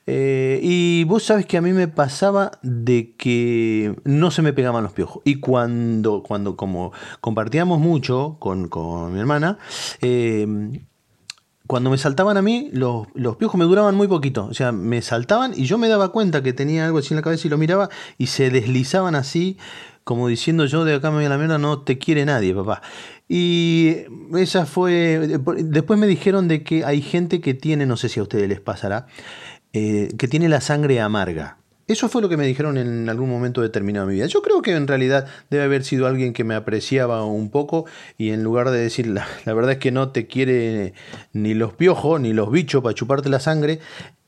Eh, 0.05 0.59
y 0.61 1.03
vos 1.05 1.23
sabes 1.23 1.45
que 1.45 1.57
a 1.57 1.61
mí 1.61 1.73
me 1.73 1.87
pasaba 1.87 2.51
de 2.61 3.15
que 3.17 3.95
no 4.05 4.31
se 4.31 4.41
me 4.41 4.53
pegaban 4.53 4.83
los 4.83 4.93
piojos. 4.93 5.21
Y 5.25 5.35
cuando, 5.35 6.23
cuando 6.23 6.55
como 6.55 6.93
compartíamos 7.19 7.79
mucho 7.79 8.37
con, 8.39 8.69
con 8.69 9.13
mi 9.13 9.19
hermana, 9.19 9.57
eh, 10.01 10.47
cuando 11.69 11.91
me 11.91 11.99
saltaban 11.99 12.35
a 12.35 12.41
mí, 12.41 12.71
los, 12.73 13.05
piojos 13.37 13.59
me 13.59 13.63
duraban 13.63 13.93
muy 13.93 14.07
poquito. 14.07 14.45
O 14.45 14.55
sea, 14.55 14.71
me 14.71 15.03
saltaban 15.03 15.53
y 15.55 15.65
yo 15.65 15.77
me 15.77 15.87
daba 15.87 16.11
cuenta 16.11 16.41
que 16.41 16.51
tenía 16.51 16.83
algo 16.83 16.97
así 16.97 17.13
en 17.13 17.17
la 17.17 17.21
cabeza 17.21 17.45
y 17.45 17.51
lo 17.51 17.59
miraba 17.59 17.89
y 18.17 18.25
se 18.25 18.49
deslizaban 18.49 19.13
así, 19.13 19.55
como 20.03 20.27
diciendo 20.27 20.65
yo 20.65 20.83
de 20.83 20.95
acá 20.95 21.11
me 21.11 21.17
voy 21.17 21.25
a 21.25 21.29
la 21.29 21.37
mierda, 21.37 21.59
no 21.59 21.81
te 21.81 21.99
quiere 21.99 22.25
nadie, 22.25 22.55
papá. 22.55 22.81
Y 23.27 23.97
esa 24.35 24.65
fue. 24.65 25.39
Después 25.59 25.99
me 25.99 26.07
dijeron 26.07 26.47
de 26.47 26.63
que 26.63 26.85
hay 26.85 27.03
gente 27.03 27.39
que 27.39 27.53
tiene, 27.53 27.85
no 27.85 27.97
sé 27.97 28.09
si 28.09 28.19
a 28.19 28.23
ustedes 28.23 28.49
les 28.49 28.61
pasará, 28.61 29.05
eh, 29.71 30.11
que 30.17 30.27
tiene 30.27 30.49
la 30.49 30.61
sangre 30.61 30.99
amarga. 30.99 31.58
Eso 31.89 32.07
fue 32.07 32.21
lo 32.21 32.29
que 32.29 32.37
me 32.37 32.45
dijeron 32.45 32.77
en 32.77 33.09
algún 33.09 33.31
momento 33.31 33.61
determinado 33.61 34.05
de 34.05 34.13
mi 34.13 34.19
vida. 34.19 34.27
Yo 34.27 34.43
creo 34.43 34.61
que 34.61 34.75
en 34.75 34.87
realidad 34.87 35.25
debe 35.49 35.63
haber 35.63 35.83
sido 35.83 36.05
alguien 36.05 36.33
que 36.33 36.43
me 36.43 36.53
apreciaba 36.53 37.25
un 37.25 37.49
poco 37.49 37.87
y 38.15 38.29
en 38.29 38.43
lugar 38.43 38.69
de 38.69 38.77
decir 38.77 39.07
la, 39.07 39.25
verdad 39.47 39.71
es 39.71 39.77
que 39.79 39.91
no 39.91 40.09
te 40.09 40.27
quiere 40.27 40.93
ni 41.33 41.55
los 41.55 41.73
piojos 41.73 42.21
ni 42.21 42.31
los 42.31 42.51
bichos 42.51 42.83
para 42.83 42.93
chuparte 42.93 43.27
la 43.29 43.39
sangre, 43.39 43.79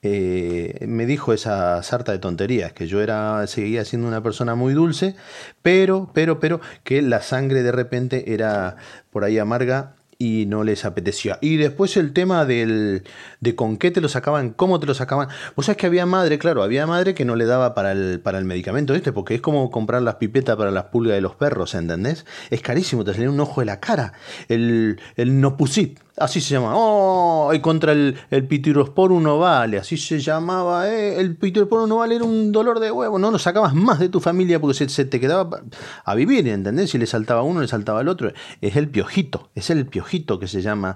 eh, 0.02 0.84
me 0.88 1.06
dijo 1.06 1.34
esa 1.34 1.84
sarta 1.84 2.12
de 2.12 2.18
tonterías, 2.18 2.74
que 2.74 2.88
yo 2.88 3.00
era, 3.00 3.46
seguía 3.46 3.86
siendo 3.86 4.08
una 4.08 4.24
persona 4.24 4.56
muy 4.56 4.74
dulce, 4.74 5.16
pero, 5.62 6.10
pero, 6.16 6.40
pero, 6.40 6.62
que 6.84 7.04
la 7.04 7.22
sangre 7.22 7.62
de 7.62 7.72
repente 7.72 8.34
era 8.34 8.78
por 9.12 9.24
ahí 9.24 9.38
amarga 9.38 9.98
y 10.22 10.46
no 10.46 10.64
les 10.64 10.86
apetecía. 10.86 11.40
Y 11.42 11.58
después 11.58 11.98
el 11.98 12.14
tema 12.14 12.46
del, 12.46 13.04
de 13.40 13.56
con 13.56 13.78
qué 13.78 13.90
te 13.90 14.02
lo 14.02 14.08
sacaban, 14.08 14.52
cómo 14.52 14.80
te 14.80 14.86
lo 14.86 14.94
sacaban. 14.94 15.30
Vos 15.56 15.66
sabés 15.66 15.78
que 15.78 15.88
había 15.88 16.06
madre, 16.06 16.38
claro, 16.38 16.62
había 16.62 16.86
madre 16.86 17.16
que 17.16 17.26
no 17.26 17.36
le 17.36 17.46
daba 17.46 17.74
para 17.74 17.92
el, 17.92 18.20
para 18.20 18.38
el 18.38 18.46
medicamento 18.46 18.94
este, 18.94 19.12
porque 19.12 19.34
es 19.34 19.42
como 19.42 19.72
comprar 19.72 20.04
las 20.04 20.16
pipetas 20.16 20.58
para 20.58 20.70
las 20.70 20.86
pulgas 20.86 21.16
de 21.16 21.22
los 21.22 21.34
perros, 21.34 21.74
¿entendés? 21.74 22.28
Es 22.52 22.62
carísimo, 22.62 23.04
te 23.04 23.16
salía 23.16 23.32
un 23.32 23.40
ojo 23.40 23.62
de 23.62 23.66
la 23.66 23.80
cara. 23.80 24.14
El, 24.48 25.00
el 25.16 25.42
Nopusit, 25.42 26.00
así 26.24 26.42
se 26.42 26.56
llama. 26.56 26.74
Oh, 26.76 27.52
y 27.54 27.60
contra 27.60 27.92
el, 27.92 28.18
el 28.30 28.48
pitirosporum 28.48 29.22
no 29.22 29.40
vale, 29.40 29.78
así 29.78 29.98
se 29.98 30.20
llamaba. 30.20 30.90
Eh. 30.90 31.20
El 31.20 31.36
pitirosporum 31.36 31.90
no 31.90 31.98
vale 31.98 32.16
era 32.16 32.26
un 32.26 32.52
dolor 32.52 32.80
de 32.80 32.92
huevo. 32.92 33.20
No 33.20 33.32
lo 33.32 33.40
sacabas 33.40 33.74
más 33.74 34.00
de 34.00 34.10
tu 34.10 34.20
familia 34.20 34.60
porque 34.60 34.88
se, 34.88 35.06
te 35.06 35.20
quedaba 35.20 35.62
a 36.06 36.16
vivir, 36.16 36.48
¿entendés? 36.48 36.92
Si 36.92 36.98
le 36.98 37.08
saltaba 37.08 37.44
uno, 37.44 37.62
le 37.62 37.68
saltaba 37.68 38.00
al 38.00 38.08
otro. 38.08 38.32
Es 38.62 38.76
el 38.76 38.90
piojito, 38.90 39.50
es 39.56 39.70
el 39.70 39.86
piojito 39.86 40.40
que 40.40 40.48
se 40.48 40.62
llama. 40.62 40.96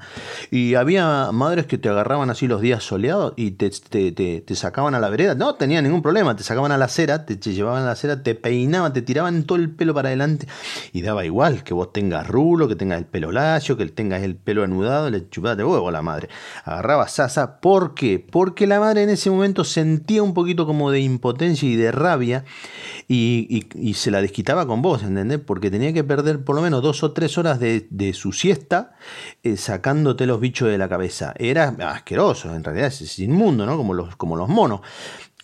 Y 0.51 0.75
había 0.75 1.32
madres 1.32 1.65
que 1.65 1.77
te 1.77 1.89
agarraban 1.89 2.29
así 2.29 2.48
los 2.48 2.62
días 2.62 2.84
soleados 2.84 3.34
y 3.36 3.51
te, 3.51 3.70
te, 3.70 4.12
te, 4.12 4.55
sacaban 4.55 4.96
a 4.96 5.00
la 5.00 5.10
vereda. 5.10 5.36
No 5.36 5.55
tenía 5.55 5.82
ningún 5.82 6.01
problema, 6.01 6.36
te 6.36 6.44
sacaban 6.44 6.72
a 6.72 6.77
la 6.77 6.86
acera, 6.86 7.25
te, 7.25 7.38
llevaban 7.38 7.84
a 7.84 7.86
la 7.88 7.91
acera, 7.91 8.24
te 8.24 8.36
peinaban, 8.36 8.94
te 8.94 9.01
tiraban 9.01 9.44
todo 9.44 9.58
el 9.58 9.70
pelo 9.70 9.94
para 9.94 10.10
adelante. 10.10 10.48
Y 10.94 11.01
daba 11.01 11.25
igual 11.25 11.63
que 11.63 11.74
vos 11.74 11.91
tengas 11.94 12.27
rulo, 12.27 12.67
que 12.67 12.75
tengas 12.75 13.00
el 13.00 13.05
pelo 13.05 13.32
lacio, 13.32 13.77
que 13.77 13.86
tengas 13.88 14.24
el 14.24 14.36
pelo 14.36 14.63
anudado 14.63 15.08
le 15.15 15.29
chupaba 15.29 15.55
de 15.55 15.63
huevo 15.63 15.89
a 15.89 15.91
la 15.91 16.01
madre. 16.01 16.29
Agarraba 16.63 17.07
sasa. 17.07 17.60
¿Por 17.60 17.93
qué? 17.93 18.19
Porque 18.19 18.67
la 18.67 18.79
madre 18.79 19.03
en 19.03 19.10
ese 19.10 19.29
momento 19.29 19.63
sentía 19.63 20.24
un 20.24 20.34
poquito 20.34 20.65
como 20.65 20.91
de 20.91 21.00
impotencia 21.00 21.67
y 21.67 21.75
de 21.75 21.91
rabia 21.91 22.45
y, 23.07 23.65
se 23.95 24.12
la 24.12 24.22
desquitaba 24.22 24.67
con 24.67 24.81
vos, 24.81 25.03
¿entendés? 25.03 25.39
Porque 25.39 25.72
tenía 25.72 25.93
que 25.93 26.03
perder 26.03 26.43
por 26.43 26.55
lo 26.55 26.62
menos 26.62 26.81
dos 26.81 27.03
o 27.03 27.12
tres 27.12 27.38
horas 27.38 27.60
de, 27.60 28.13
su 28.13 28.31
siesta 28.31 28.95
eh, 29.43 29.57
sacándote 29.57 30.25
los 30.25 30.39
bichos 30.39 30.69
de 30.69 30.77
la 30.77 30.88
cabeza. 30.88 31.34
Era 31.38 31.75
asqueroso, 31.91 32.53
en 32.53 32.63
realidad 32.63 32.88
es 32.88 33.19
inmundo, 33.19 33.65
¿no? 33.65 33.77
Como 33.77 33.93
los, 33.93 34.15
como 34.15 34.36
los 34.36 34.50
monos 34.50 34.81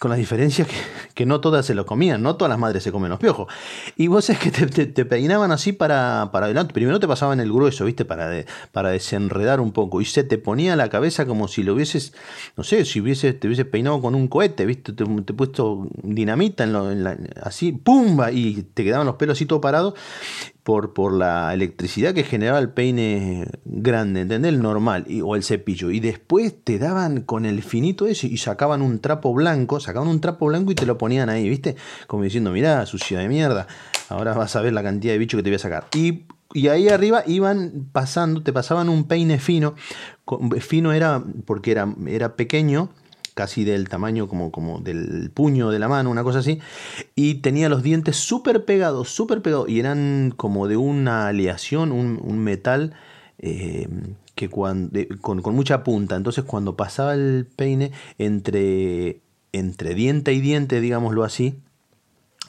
con 0.01 0.09
la 0.09 0.17
diferencia 0.17 0.65
que, 1.13 1.27
no 1.27 1.41
todas 1.41 1.63
se 1.63 1.75
lo 1.75 1.85
comían, 1.85 2.23
no 2.23 2.35
todas 2.35 2.49
las 2.49 2.57
madres 2.57 2.81
se 2.81 2.91
comen 2.91 3.11
los 3.11 3.19
piojos. 3.19 3.53
Y 3.95 4.07
vos 4.07 4.31
es 4.31 4.39
que 4.39 4.49
te, 4.49 5.05
peinaban 5.05 5.51
así 5.51 5.73
para, 5.73 6.31
para, 6.33 6.47
adelante. 6.47 6.73
Primero 6.73 6.99
te 6.99 7.07
pasaban 7.07 7.39
el 7.39 7.53
grueso, 7.53 7.85
¿viste? 7.85 8.03
Para, 8.03 8.43
para 8.71 8.89
desenredar 8.89 9.59
un 9.59 9.71
poco. 9.71 10.01
Y 10.01 10.05
se 10.05 10.23
te 10.23 10.39
ponía 10.39 10.75
la 10.75 10.89
cabeza 10.89 11.27
como 11.27 11.47
si 11.47 11.61
lo 11.61 11.75
hubieses, 11.75 12.13
no 12.57 12.63
sé, 12.63 12.83
si 12.85 12.99
hubiese, 12.99 13.33
te 13.33 13.45
hubiese 13.45 13.63
peinado 13.63 14.01
con 14.01 14.15
un 14.15 14.27
cohete, 14.27 14.65
¿viste? 14.65 14.91
Te, 14.91 15.05
te 15.05 15.33
puesto 15.35 15.87
dinamita 16.01 16.63
en, 16.63 16.73
lo, 16.73 16.89
en 16.89 17.03
la, 17.03 17.15
así, 17.43 17.71
¡pumba! 17.71 18.31
Y 18.31 18.63
te 18.73 18.83
quedaban 18.83 19.05
los 19.05 19.17
pelos 19.17 19.37
así 19.37 19.45
todo 19.45 19.61
parados 19.61 19.93
por, 20.63 20.93
por 20.93 21.13
la 21.13 21.53
electricidad 21.53 22.13
que 22.13 22.23
generaba 22.23 22.59
el 22.59 22.69
peine 22.69 23.47
grande, 23.65 24.21
¿entendés? 24.21 24.53
El 24.53 24.61
normal 24.61 25.07
o 25.23 25.35
el 25.35 25.43
cepillo. 25.43 25.89
Y 25.89 25.99
después 25.99 26.53
te 26.63 26.77
daban 26.77 27.21
con 27.21 27.45
el 27.45 27.63
finito 27.63 28.05
ese 28.05 28.27
y 28.27 28.37
sacaban 28.37 28.81
un 28.81 28.99
trapo 28.99 29.33
blanco, 29.33 29.79
sacaban 29.79 30.07
un 30.07 30.21
trapo 30.21 30.45
blanco 30.47 30.71
y 30.71 30.75
te 30.75 30.85
lo 30.85 30.97
ponían 30.97 31.29
ahí, 31.29 31.49
¿viste? 31.49 31.75
Como 32.07 32.23
diciendo, 32.23 32.51
mirá, 32.51 32.85
sucia 32.85 33.19
de 33.19 33.27
mierda, 33.27 33.67
ahora 34.09 34.33
vas 34.33 34.55
a 34.55 34.61
ver 34.61 34.73
la 34.73 34.83
cantidad 34.83 35.13
de 35.13 35.19
bicho 35.19 35.37
que 35.37 35.43
te 35.43 35.49
voy 35.49 35.55
a 35.55 35.59
sacar. 35.59 35.87
Y, 35.95 36.25
y 36.53 36.67
ahí 36.67 36.89
arriba 36.89 37.23
iban 37.25 37.89
pasando, 37.91 38.43
te 38.43 38.53
pasaban 38.53 38.89
un 38.89 39.05
peine 39.05 39.39
fino. 39.39 39.73
Fino 40.59 40.93
era 40.93 41.23
porque 41.45 41.71
era, 41.71 41.93
era 42.07 42.35
pequeño 42.35 42.89
casi 43.33 43.63
del 43.63 43.89
tamaño 43.89 44.27
como, 44.27 44.51
como 44.51 44.79
del 44.79 45.31
puño 45.33 45.69
de 45.69 45.79
la 45.79 45.87
mano, 45.87 46.09
una 46.09 46.23
cosa 46.23 46.39
así, 46.39 46.59
y 47.15 47.35
tenía 47.35 47.69
los 47.69 47.83
dientes 47.83 48.17
súper 48.17 48.65
pegados, 48.65 49.09
súper 49.09 49.41
pegados, 49.41 49.69
y 49.69 49.79
eran 49.79 50.33
como 50.35 50.67
de 50.67 50.77
una 50.77 51.27
aleación, 51.27 51.91
un, 51.91 52.39
metal 52.39 52.93
eh, 53.39 53.87
que 54.35 54.49
cuando, 54.49 54.99
con, 55.21 55.41
con, 55.41 55.55
mucha 55.55 55.83
punta, 55.83 56.15
entonces 56.15 56.43
cuando 56.43 56.75
pasaba 56.75 57.13
el 57.13 57.47
peine 57.55 57.91
entre, 58.17 59.21
entre 59.51 59.95
diente 59.95 60.33
y 60.33 60.41
diente, 60.41 60.81
digámoslo 60.81 61.23
así, 61.23 61.59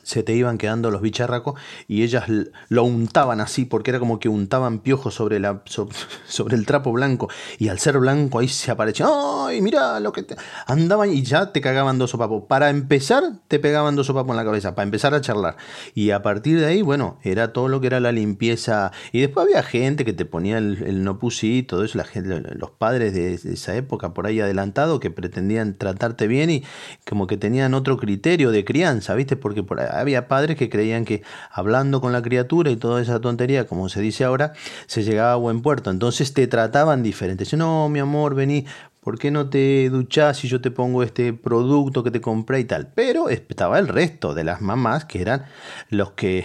se 0.03 0.23
te 0.23 0.35
iban 0.35 0.59
quedando 0.59 0.91
los 0.91 1.01
bicharracos 1.01 1.61
y 1.89 2.03
ellas 2.03 2.25
lo 2.69 2.85
untaban 2.85 3.41
así, 3.41 3.65
porque 3.65 3.91
era 3.91 3.99
como 3.99 4.19
que 4.19 4.29
untaban 4.29 4.81
piojos 4.81 5.15
sobre, 5.15 5.41
la, 5.41 5.63
sobre 6.27 6.57
el 6.57 6.67
trapo 6.67 6.93
blanco. 6.93 7.29
Y 7.59 7.69
al 7.69 7.79
ser 7.79 7.99
blanco 7.99 8.39
ahí 8.39 8.49
se 8.49 8.71
aparecía, 8.71 9.07
¡ay, 9.09 9.61
mira 9.61 10.01
lo 10.01 10.13
que 10.13 10.23
te... 10.23 10.37
Andaban 10.67 11.13
y 11.13 11.23
ya 11.23 11.53
te 11.53 11.61
cagaban 11.61 11.99
dos 11.99 12.11
sopapos. 12.11 12.45
Para 12.49 12.71
empezar, 12.71 13.23
te 13.49 13.59
pegaban 13.59 13.97
dos 13.97 14.07
sopapos 14.07 14.31
en 14.31 14.37
la 14.37 14.45
cabeza, 14.45 14.75
para 14.75 14.85
empezar 14.85 15.15
a 15.15 15.21
charlar. 15.21 15.57
Y 15.95 16.11
a 16.11 16.23
partir 16.23 16.59
de 16.59 16.67
ahí, 16.67 16.83
bueno, 16.83 17.19
era 17.23 17.53
todo 17.53 17.69
lo 17.69 17.81
que 17.81 17.87
era 17.89 18.01
la 18.01 18.13
limpieza. 18.13 18.93
Y 19.13 19.21
después 19.21 19.47
había 19.47 19.63
gente 19.63 20.05
que 20.05 20.13
te 20.13 20.25
ponía 20.25 20.59
el, 20.59 21.05
no 21.05 21.19
pusí, 21.19 21.63
todo 21.63 21.85
eso, 21.85 21.99
la 21.99 22.05
gente, 22.05 22.41
los 22.55 22.71
padres 22.71 23.15
de 23.15 23.35
esa 23.35 23.75
época 23.77 24.15
por 24.15 24.27
ahí 24.27 24.41
adelantado 24.41 25.01
que 25.01 25.11
pretendían 25.11 25.77
tratarte 25.77 26.27
bien 26.27 26.51
y 26.51 26.65
como 27.09 27.27
que 27.27 27.37
tenían 27.37 27.75
otro 27.75 27.97
criterio 27.97 28.51
de 28.51 28.65
crianza, 28.65 29.15
¿viste? 29.15 29.37
Porque 29.37 29.63
por 29.63 29.81
ahí 29.81 29.89
había 30.01 30.29
padres 30.29 30.57
que 30.57 30.69
creían 30.69 31.05
que 31.05 31.23
hablando 31.51 32.01
con 32.01 32.13
la 32.13 32.23
criatura 32.23 32.71
y 32.71 32.77
toda 32.77 33.01
esa 33.03 33.21
tontería, 33.21 33.67
como 33.67 33.89
se 33.89 34.01
dice 34.01 34.25
ahora, 34.25 34.53
se 34.87 35.03
llegaba 35.03 35.33
a 35.33 35.37
buen 35.37 35.63
puerto. 35.63 35.91
Entonces 35.91 36.35
te 36.35 36.47
trataban 36.47 37.03
diferente. 37.03 37.45
Dice, 37.45 37.57
no, 37.57 37.89
mi 37.89 37.99
amor, 37.99 38.35
vení, 38.35 38.67
¿por 39.01 39.19
qué 39.19 39.31
no 39.31 39.49
te 39.49 39.91
duchas 39.91 40.37
si 40.39 40.49
yo 40.49 40.61
te 40.61 40.71
pongo 40.71 41.03
este 41.03 41.33
producto 41.33 42.03
que 42.03 42.11
te 42.11 42.21
compré 42.21 42.61
y 42.61 42.65
tal? 42.65 42.93
Pero 42.95 43.29
estaba 43.29 43.79
el 43.79 43.89
resto 43.89 44.35
de 44.35 44.45
las 44.45 44.61
mamás 44.61 45.05
que 45.05 45.21
eran 45.21 45.45
los 45.91 46.13
que 46.13 46.45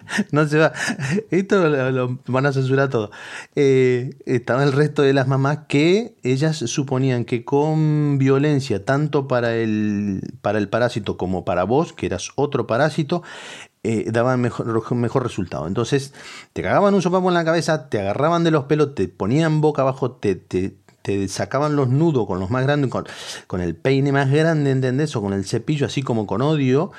no 0.32 0.46
se 0.46 0.58
va. 0.58 0.72
Esto 1.30 1.68
lo, 1.68 2.18
van 2.26 2.46
a 2.46 2.52
censurar 2.52 2.88
todo. 2.88 3.10
Eh, 3.54 4.16
estaba 4.26 4.62
el 4.64 4.72
resto 4.72 5.02
de 5.02 5.12
las 5.12 5.28
mamás 5.28 5.60
que 5.68 6.14
ellas 6.22 6.56
suponían 6.56 7.24
que 7.24 7.44
con 7.44 8.18
violencia, 8.18 8.84
tanto 8.84 9.28
para 9.28 9.54
el, 9.56 10.20
para 10.42 10.58
el 10.58 10.68
parásito 10.68 11.16
como 11.16 11.44
para 11.44 11.64
vos, 11.64 11.92
que 11.92 12.06
eras 12.06 12.30
otro 12.36 12.66
parásito, 12.66 13.22
eh, 13.84 14.06
daban 14.12 14.40
mejor, 14.40 14.94
mejor 14.94 15.22
resultado. 15.24 15.66
Entonces, 15.66 16.14
te 16.52 16.62
cagaban 16.62 16.94
un 16.94 17.02
sopapo 17.02 17.28
en 17.28 17.34
la 17.34 17.44
cabeza, 17.44 17.88
te 17.88 18.00
agarraban 18.00 18.44
de 18.44 18.52
los 18.52 18.64
pelos, 18.64 18.94
te 18.94 19.08
ponían 19.08 19.60
boca 19.60 19.82
abajo, 19.82 20.12
te, 20.12 20.36
te, 20.36 20.76
sacaban 21.26 21.74
los 21.74 21.88
nudos 21.88 22.28
con 22.28 22.38
los 22.38 22.48
más 22.48 22.62
grandes, 22.62 22.88
con, 22.88 23.04
con 23.48 23.60
el 23.60 23.74
peine 23.74 24.12
más 24.12 24.30
grande, 24.30 24.70
¿entendés? 24.70 25.16
O 25.16 25.20
con 25.20 25.32
el 25.32 25.44
cepillo 25.44 25.86
así 25.86 26.00
como 26.04 26.28
con 26.28 26.42
odio, 26.42 26.92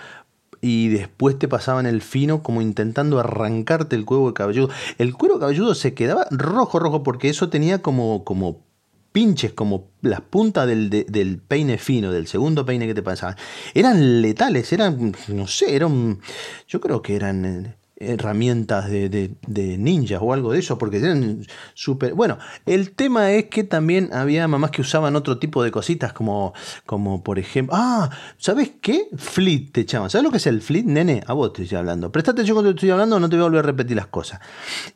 y 0.63 0.88
después 0.88 1.38
te 1.38 1.50
pasaban 1.50 1.86
el 1.86 2.01
fino 2.01 2.41
como 2.41 2.62
intentando 2.62 3.20
arrancarte 3.20 3.98
el 3.98 4.05
cuero 4.05 4.34
cabelludo. 4.34 4.70
El 4.98 5.13
cuero 5.13 5.38
cabelludo 5.38 5.75
se 5.75 5.93
quedaba 5.93 6.25
rojo, 6.32 6.79
rojo, 6.79 7.03
porque 7.03 7.27
eso 7.27 7.50
tenía 7.50 7.82
como, 7.82 8.24
como 8.24 8.62
pinches, 9.12 9.51
como 9.51 9.89
las 10.01 10.22
puntas 10.22 10.65
del, 10.65 10.89
del, 10.89 11.38
peine 11.39 11.77
fino, 11.77 12.13
del 12.13 12.27
segundo 12.27 12.65
peine 12.65 12.88
que 12.88 12.93
te 12.93 13.03
pasaban. 13.03 13.36
Eran 13.74 14.22
letales, 14.22 14.72
eran, 14.72 15.13
no 15.27 15.48
sé, 15.48 15.75
eran, 15.75 16.22
yo 16.65 16.79
creo 16.79 17.01
que 17.01 17.17
eran 17.17 17.43
eh, 17.43 17.75
herramientas 17.95 18.89
de, 18.89 19.09
de, 19.09 19.77
ninjas 19.77 20.19
o 20.21 20.33
algo 20.33 20.51
de 20.51 20.59
eso, 20.59 20.77
porque 20.77 20.97
eran 20.97 21.45
súper... 21.73 22.13
Bueno, 22.13 22.38
el 22.65 22.91
tema 22.91 23.31
es 23.31 23.45
que 23.45 23.63
también 23.63 24.09
había 24.13 24.47
mamás 24.47 24.71
que 24.71 24.81
usaban 24.81 25.15
otro 25.15 25.38
tipo 25.38 25.63
de 25.63 25.71
cositas, 25.71 26.13
como, 26.13 26.53
como 26.85 27.23
por 27.23 27.39
ejemplo... 27.39 27.75
Ah, 27.77 28.09
¿sabes 28.38 28.71
qué? 28.81 29.07
Fleet 29.15 29.71
te 29.71 29.85
llaman. 29.85 30.09
¿Sabes 30.09 30.23
lo 30.23 30.31
que 30.31 30.38
es 30.38 30.47
el 30.47 30.62
fleet, 30.62 30.85
nene? 30.85 31.23
A 31.27 31.33
vos 31.33 31.53
te 31.53 31.63
estoy 31.63 31.77
hablando. 31.77 32.12
Prestate 32.12 32.41
atención 32.41 32.55
cuando 32.55 32.71
te 32.71 32.77
estoy 32.77 32.89
hablando, 32.89 33.19
no 33.19 33.29
te 33.29 33.35
voy 33.35 33.43
a 33.43 33.47
volver 33.47 33.59
a 33.59 33.67
repetir 33.67 33.95
las 33.95 34.07
cosas. 34.07 34.39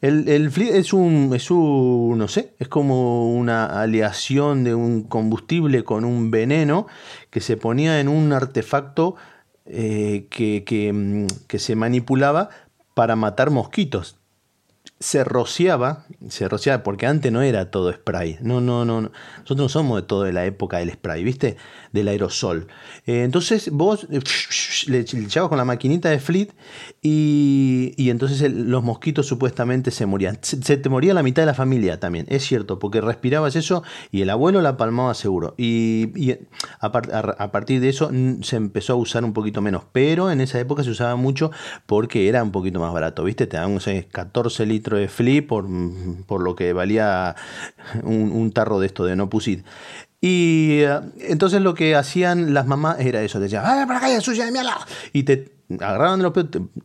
El, 0.02 0.28
el 0.28 0.52
fleet 0.52 0.76
es 0.76 0.94
un, 0.94 1.32
es 1.36 1.52
un, 1.52 2.18
no 2.18 2.28
sé, 2.28 2.54
es 2.60 2.68
como 2.68 3.34
una 3.34 3.82
aleación 3.82 4.64
de 4.64 4.74
un 4.74 5.04
combustible 5.04 5.84
con 5.84 6.04
un 6.04 6.32
veneno 6.32 6.88
que 7.30 7.42
se 7.42 7.58
ponía 7.58 8.00
en 8.00 8.08
un 8.08 8.34
artefacto 8.34 9.16
eh, 9.70 10.28
que, 10.30 10.64
que, 10.66 10.94
mm, 10.94 11.28
que 11.48 11.60
se 11.60 11.76
manipulaba 11.76 12.50
para 12.98 13.16
matar 13.16 13.52
mosquitos 13.52 14.16
se 15.00 15.24
rociaba, 15.24 16.06
se 16.28 16.48
rociaba, 16.48 16.82
porque 16.82 17.06
antes 17.06 17.32
no 17.32 17.42
era 17.44 17.70
todo 17.70 17.94
spray. 17.94 18.38
No, 18.42 18.62
no, 18.62 18.84
no. 18.84 19.02
Nosotros 19.02 19.58
no 19.58 19.70
somos 19.70 20.02
de 20.02 20.08
toda 20.08 20.32
la 20.32 20.46
época 20.46 20.78
del 20.78 20.92
spray, 20.92 21.24
¿viste? 21.24 21.58
Del 21.92 22.08
aerosol. 22.08 22.68
Eh, 23.06 23.24
entonces 23.24 23.70
vos 23.72 24.08
eh, 24.10 24.20
le, 24.88 25.00
echabas 25.00 25.50
con 25.50 25.58
la 25.60 25.66
maquinita 25.66 26.10
de 26.10 26.20
Fleet 26.20 26.50
y, 27.02 27.94
y 27.96 28.10
entonces 28.10 28.52
los 28.52 28.84
mosquitos 28.84 29.28
supuestamente 29.28 29.92
se 29.92 30.08
morían. 30.08 30.40
Se, 30.42 30.78
te 30.78 30.90
moría 30.90 31.14
la 31.14 31.22
mitad 31.22 31.44
de 31.44 31.48
la 31.48 31.54
familia 31.54 32.00
también, 32.00 32.26
es 32.30 32.44
cierto, 32.44 32.80
porque 32.80 33.00
respirabas 33.00 33.56
eso 33.56 33.84
y 34.12 34.22
el 34.22 34.32
abuelo 34.32 34.62
la 34.62 34.78
palmaba 34.78 35.14
seguro. 35.14 35.54
Y, 35.58 36.34
a, 36.80 36.88
a, 36.88 37.52
partir 37.52 37.82
de 37.82 37.90
eso 37.90 38.10
se 38.42 38.56
empezó 38.56 38.94
a 38.94 38.96
usar 38.96 39.24
un 39.24 39.34
poquito 39.34 39.62
menos, 39.62 39.84
pero 39.92 40.32
en 40.32 40.42
esa 40.42 40.60
época 40.60 40.84
se 40.84 40.90
usaba 40.90 41.16
mucho 41.16 41.52
porque 41.86 42.28
era 42.30 42.42
un 42.42 42.52
poquito 42.52 42.80
más 42.80 42.92
barato, 42.94 43.24
¿viste? 43.24 43.46
Te 43.46 43.58
daban, 43.58 43.78
14 43.78 44.66
litros 44.66 44.87
de 44.96 45.10
flip 45.10 45.50
por, 45.50 45.68
por 46.26 46.42
lo 46.42 46.56
que 46.56 46.72
valía 46.72 47.36
un, 48.04 48.52
tarro 48.54 48.80
de 48.80 48.88
esto 48.88 49.04
de 49.04 49.18
no 49.18 49.30
pusid. 49.30 49.64
Y 50.22 50.80
eh, 50.84 51.00
entonces 51.20 51.62
lo 51.62 51.74
que 51.74 51.96
hacían 51.96 52.54
las 52.54 52.66
mamás 52.66 53.00
era 53.02 53.22
eso, 53.22 53.42
decían, 53.42 53.64
¡ay, 53.66 53.86
para 53.86 54.00
acá, 54.00 54.22
sucia 54.22 54.46
de 54.46 54.52
mierda! 54.52 54.78
Y 55.12 55.24
te 55.24 55.58
agarraban 55.80 56.22
los 56.22 56.34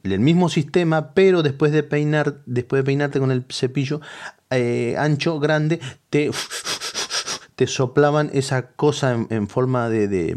el 0.02 0.20
mismo 0.20 0.48
sistema, 0.48 1.14
pero 1.14 1.44
después 1.44 1.70
de 1.70 1.84
peinar, 1.84 2.42
después 2.46 2.80
de 2.80 2.84
peinarte 2.84 3.20
con 3.20 3.30
el 3.30 3.44
cepillo 3.48 4.00
eh, 4.50 4.96
ancho, 4.98 5.38
grande, 5.38 5.80
te, 6.10 6.30
te 7.54 7.66
soplaban 7.68 8.30
esa 8.32 8.72
cosa 8.72 9.16
en, 9.30 9.48
forma 9.48 9.88
de 9.88 10.36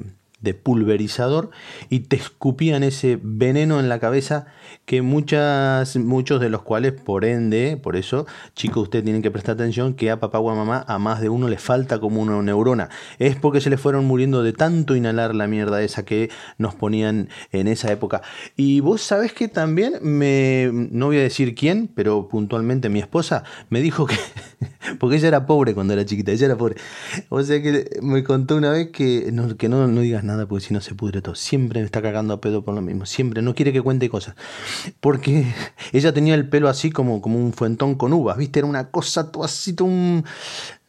pulverizador 0.53 1.49
y 1.89 2.01
te 2.01 2.15
escupían 2.15 2.83
ese 2.83 3.19
veneno 3.21 3.79
en 3.79 3.89
la 3.89 3.99
cabeza 3.99 4.47
que 4.85 5.01
muchas, 5.01 5.95
muchos 5.97 6.39
de 6.39 6.49
los 6.49 6.61
cuales, 6.61 6.93
por 6.93 7.25
ende, 7.25 7.77
por 7.81 7.95
eso, 7.95 8.25
chicos, 8.55 8.83
ustedes 8.83 9.03
tienen 9.03 9.21
que 9.21 9.31
prestar 9.31 9.55
atención 9.55 9.93
que 9.93 10.11
a 10.11 10.19
papá 10.19 10.39
o 10.39 10.49
a 10.49 10.55
mamá 10.55 10.85
a 10.87 10.99
más 10.99 11.21
de 11.21 11.29
uno 11.29 11.47
le 11.47 11.57
falta 11.57 11.99
como 11.99 12.21
una 12.21 12.41
neurona. 12.41 12.89
Es 13.19 13.35
porque 13.35 13.61
se 13.61 13.69
le 13.69 13.77
fueron 13.77 14.05
muriendo 14.05 14.43
de 14.43 14.53
tanto 14.53 14.95
inhalar 14.95 15.33
la 15.35 15.47
mierda 15.47 15.81
esa 15.81 16.05
que 16.05 16.29
nos 16.57 16.75
ponían 16.75 17.29
en 17.51 17.67
esa 17.67 17.91
época. 17.91 18.21
Y 18.55 18.79
vos 18.79 19.01
sabés 19.01 19.33
que 19.33 19.47
también 19.47 19.95
me, 20.01 20.69
no 20.71 21.07
voy 21.07 21.17
a 21.17 21.21
decir 21.21 21.55
quién, 21.55 21.89
pero 21.93 22.27
puntualmente 22.27 22.89
mi 22.89 22.99
esposa 22.99 23.43
me 23.69 23.81
dijo 23.81 24.05
que, 24.05 24.17
porque 24.99 25.17
ella 25.17 25.29
era 25.29 25.45
pobre 25.45 25.73
cuando 25.73 25.93
era 25.93 26.05
chiquita, 26.05 26.31
ella 26.31 26.45
era 26.45 26.57
pobre. 26.57 26.75
O 27.29 27.41
sea 27.43 27.61
que 27.61 27.89
me 28.01 28.23
contó 28.23 28.55
una 28.55 28.71
vez 28.71 28.89
que 28.89 29.29
no, 29.31 29.55
que 29.57 29.69
no, 29.69 29.87
no 29.87 30.01
digas 30.01 30.23
nada 30.23 30.34
porque 30.47 30.65
si 30.65 30.73
no 30.73 30.81
se 30.81 30.95
pudre 30.95 31.21
todo. 31.21 31.35
Siempre 31.35 31.79
me 31.79 31.85
está 31.85 32.01
cagando 32.01 32.33
a 32.33 32.41
pedo 32.41 32.63
por 32.63 32.75
lo 32.75 32.81
mismo. 32.81 33.05
Siempre, 33.05 33.41
no 33.41 33.55
quiere 33.55 33.71
que 33.71 33.81
cuente 33.81 34.09
cosas 34.09 34.35
porque 34.99 35.45
ella 35.93 36.13
tenía 36.13 36.35
el 36.35 36.47
pelo 36.49 36.69
así 36.69 36.91
como, 36.91 37.21
como 37.21 37.37
un 37.37 37.53
fuentón 37.53 37.95
con 37.95 38.13
uvas, 38.13 38.37
¿viste? 38.37 38.59
Era 38.59 38.67
una 38.67 38.91
cosa 38.91 39.31
todo 39.31 39.45
un, 39.81 40.23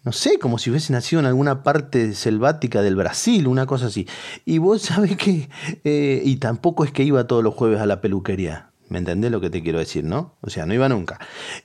no 0.04 0.12
sé, 0.12 0.38
como 0.38 0.58
si 0.58 0.70
hubiese 0.70 0.92
nacido 0.92 1.20
en 1.20 1.26
alguna 1.26 1.62
parte 1.62 2.14
selvática 2.14 2.82
del 2.82 2.96
Brasil, 2.96 3.46
una 3.46 3.66
cosa 3.66 3.86
así. 3.86 4.06
Y 4.44 4.58
vos 4.58 4.82
sabés 4.82 5.16
que, 5.16 5.48
eh, 5.84 6.22
y 6.24 6.36
tampoco 6.36 6.84
es 6.84 6.92
que 6.92 7.02
iba 7.02 7.26
todos 7.26 7.42
los 7.42 7.54
jueves 7.54 7.80
a 7.80 7.86
la 7.86 8.00
peluquería. 8.00 8.70
¿Me 8.88 8.98
entendés 8.98 9.32
lo 9.32 9.40
que 9.40 9.50
te 9.50 9.62
quiero 9.62 9.80
decir, 9.80 10.04
no? 10.04 10.36
O 10.42 10.50
sea, 10.50 10.64
no 10.64 10.72
iba 10.72 10.88
nunca. 10.88 11.18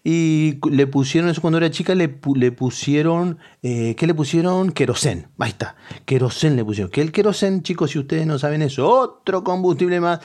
Y 0.04 0.60
le 0.70 0.88
pusieron 0.88 1.30
eso 1.30 1.42
cuando 1.42 1.58
era 1.58 1.70
chica, 1.70 1.94
le, 1.94 2.20
le 2.36 2.52
pusieron, 2.52 3.38
eh, 3.62 3.96
¿qué 3.96 4.08
le 4.08 4.16
pusieron? 4.16 4.72
Querosén. 4.72 5.28
Ahí 5.38 5.50
está, 5.50 5.76
querosén 6.06 6.56
le 6.56 6.66
pusieron. 6.66 6.92
Que 6.92 7.02
el 7.02 7.12
querosén, 7.12 7.62
chicos, 7.62 7.92
si 7.92 8.00
ustedes 8.00 8.26
no 8.26 8.40
saben 8.40 8.64
eso, 8.64 8.90
otro 8.90 9.44
combustible 9.44 10.00
más. 10.00 10.20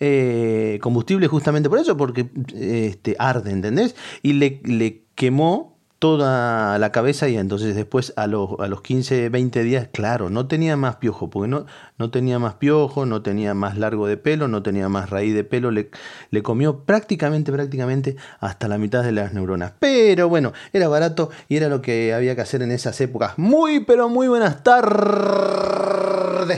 Eh, 0.00 0.80
combustible 0.82 1.28
justamente 1.28 1.68
por 1.68 1.78
eso, 1.78 1.96
porque 1.96 2.30
este, 2.54 3.14
arde, 3.18 3.52
¿entendés? 3.52 3.94
Y 4.22 4.32
le, 4.32 4.60
le 4.64 5.04
quemó 5.14 5.78
toda 6.02 6.76
la 6.80 6.90
cabeza 6.90 7.28
y 7.28 7.36
entonces 7.36 7.76
después 7.76 8.12
a 8.16 8.26
los, 8.26 8.58
a 8.58 8.66
los 8.66 8.82
15, 8.82 9.28
20 9.28 9.62
días, 9.62 9.88
claro, 9.92 10.30
no 10.30 10.48
tenía 10.48 10.76
más 10.76 10.96
piojo, 10.96 11.30
porque 11.30 11.46
no, 11.46 11.64
no 11.96 12.10
tenía 12.10 12.40
más 12.40 12.54
piojo, 12.54 13.06
no 13.06 13.22
tenía 13.22 13.54
más 13.54 13.78
largo 13.78 14.08
de 14.08 14.16
pelo, 14.16 14.48
no 14.48 14.64
tenía 14.64 14.88
más 14.88 15.10
raíz 15.10 15.32
de 15.32 15.44
pelo, 15.44 15.70
le, 15.70 15.90
le 16.30 16.42
comió 16.42 16.80
prácticamente, 16.80 17.52
prácticamente 17.52 18.16
hasta 18.40 18.66
la 18.66 18.78
mitad 18.78 19.04
de 19.04 19.12
las 19.12 19.32
neuronas. 19.32 19.74
Pero 19.78 20.28
bueno, 20.28 20.52
era 20.72 20.88
barato 20.88 21.30
y 21.48 21.56
era 21.56 21.68
lo 21.68 21.80
que 21.80 22.12
había 22.12 22.34
que 22.34 22.40
hacer 22.40 22.62
en 22.62 22.72
esas 22.72 23.00
épocas. 23.00 23.38
Muy, 23.38 23.84
pero 23.84 24.08
muy 24.08 24.26
buenas 24.26 24.64
tardes, 24.64 24.82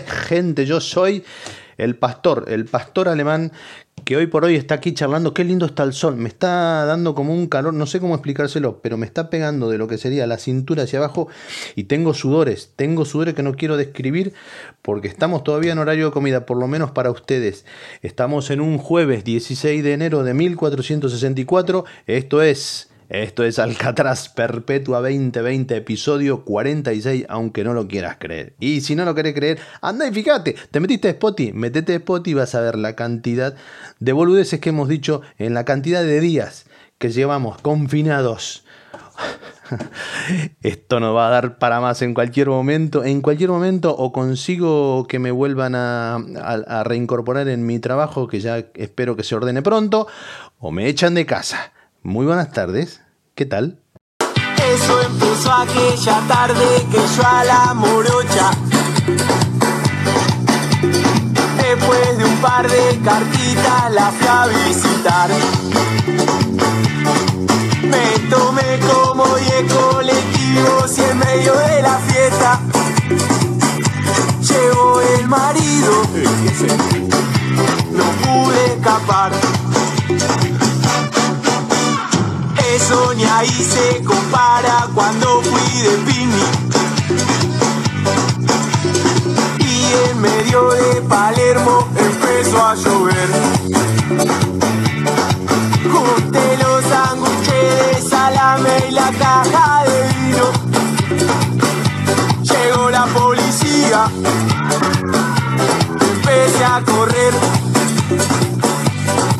gente, 0.08 0.64
yo 0.64 0.80
soy 0.80 1.22
el 1.76 1.96
pastor, 1.96 2.44
el 2.48 2.64
pastor 2.66 3.08
alemán 3.08 3.52
que 4.04 4.16
hoy 4.16 4.26
por 4.26 4.44
hoy 4.44 4.56
está 4.56 4.74
aquí 4.74 4.92
charlando, 4.92 5.32
qué 5.32 5.44
lindo 5.44 5.64
está 5.66 5.82
el 5.82 5.94
sol, 5.94 6.16
me 6.16 6.28
está 6.28 6.84
dando 6.84 7.14
como 7.14 7.32
un 7.32 7.46
calor, 7.46 7.72
no 7.72 7.86
sé 7.86 8.00
cómo 8.00 8.14
explicárselo, 8.14 8.80
pero 8.82 8.98
me 8.98 9.06
está 9.06 9.30
pegando 9.30 9.70
de 9.70 9.78
lo 9.78 9.88
que 9.88 9.96
sería 9.96 10.26
la 10.26 10.36
cintura 10.36 10.82
hacia 10.82 10.98
abajo 10.98 11.28
y 11.74 11.84
tengo 11.84 12.12
sudores, 12.12 12.72
tengo 12.76 13.04
sudores 13.04 13.34
que 13.34 13.42
no 13.42 13.54
quiero 13.54 13.76
describir 13.76 14.34
porque 14.82 15.08
estamos 15.08 15.42
todavía 15.42 15.72
en 15.72 15.78
horario 15.78 16.06
de 16.06 16.12
comida, 16.12 16.44
por 16.44 16.58
lo 16.58 16.66
menos 16.66 16.90
para 16.90 17.10
ustedes. 17.10 17.64
Estamos 18.02 18.50
en 18.50 18.60
un 18.60 18.76
jueves 18.76 19.24
16 19.24 19.82
de 19.82 19.92
enero 19.92 20.22
de 20.22 20.34
1464, 20.34 21.84
esto 22.06 22.42
es 22.42 22.90
esto 23.22 23.44
es 23.44 23.58
Alcatraz 23.58 24.28
Perpetua 24.28 25.00
2020, 25.00 25.76
episodio 25.76 26.44
46, 26.44 27.26
aunque 27.28 27.62
no 27.62 27.72
lo 27.72 27.86
quieras 27.86 28.16
creer. 28.18 28.54
Y 28.58 28.80
si 28.80 28.96
no 28.96 29.04
lo 29.04 29.14
querés 29.14 29.34
creer, 29.34 29.58
anda 29.80 30.08
y 30.08 30.12
fíjate, 30.12 30.56
te 30.70 30.80
metiste 30.80 31.08
a 31.08 31.10
Spotify, 31.12 31.52
metete 31.52 31.92
a 31.92 31.96
Spotify 31.96 32.30
y 32.30 32.34
vas 32.34 32.54
a 32.54 32.60
ver 32.60 32.76
la 32.76 32.96
cantidad 32.96 33.54
de 34.00 34.12
boludeces 34.12 34.58
que 34.60 34.70
hemos 34.70 34.88
dicho 34.88 35.22
en 35.38 35.54
la 35.54 35.64
cantidad 35.64 36.02
de 36.02 36.20
días 36.20 36.66
que 36.98 37.10
llevamos 37.10 37.60
confinados. 37.60 38.64
Esto 40.62 40.98
no 40.98 41.14
va 41.14 41.28
a 41.28 41.30
dar 41.30 41.58
para 41.58 41.80
más 41.80 42.02
en 42.02 42.14
cualquier 42.14 42.48
momento. 42.48 43.04
En 43.04 43.20
cualquier 43.20 43.50
momento 43.50 43.94
o 43.96 44.12
consigo 44.12 45.06
que 45.06 45.18
me 45.18 45.30
vuelvan 45.30 45.74
a 45.76 46.82
reincorporar 46.84 47.48
en 47.48 47.64
mi 47.64 47.78
trabajo, 47.78 48.26
que 48.26 48.40
ya 48.40 48.58
espero 48.74 49.14
que 49.14 49.22
se 49.22 49.36
ordene 49.36 49.62
pronto, 49.62 50.08
o 50.58 50.72
me 50.72 50.88
echan 50.88 51.14
de 51.14 51.26
casa. 51.26 51.72
Muy 52.02 52.26
buenas 52.26 52.52
tardes, 52.52 53.03
¿qué 53.34 53.46
tal? 53.46 53.80
Eso 54.20 55.02
empezó 55.02 55.52
aquella 55.52 56.20
tarde 56.28 56.86
que 56.90 56.98
yo 56.98 57.26
a 57.26 57.44
la 57.44 57.74
morocha. 57.74 58.50
Después 61.56 62.18
de 62.18 62.24
un 62.24 62.36
par 62.36 62.70
de 62.70 63.00
cartitas 63.04 63.92
la 63.92 64.10
fui 64.12 64.26
a 64.26 64.46
visitar. 64.46 65.30
Me 67.82 68.18
tomé 68.30 68.78
como 68.92 69.26
diez 69.36 69.72
colectivos 69.72 70.98
y 70.98 71.02
en 71.02 71.18
medio 71.18 71.54
de 71.54 71.82
la 71.82 71.98
fiesta 71.98 72.60
llegó 74.40 75.00
el 75.00 75.28
marido. 75.28 75.92
No 77.10 77.33
cuando 85.04 85.42
fui 85.42 85.82
de 85.82 85.96
picnic. 86.06 86.52
Y 89.58 89.92
en 90.08 90.20
medio 90.20 90.70
de 90.70 91.02
Palermo 91.02 91.86
empezó 91.94 92.64
a 92.64 92.74
llover. 92.74 93.28
Junté 95.92 96.56
los 96.62 96.84
sándwiches 96.84 98.02
de 98.02 98.08
salame 98.08 98.86
y 98.88 98.92
la 98.92 99.10
caja 99.12 99.84
de 99.84 99.98
vino. 100.14 100.46
Llegó 102.42 102.88
la 102.88 103.04
policía. 103.06 104.10
Empecé 106.12 106.64
a 106.64 106.80
correr 106.80 107.34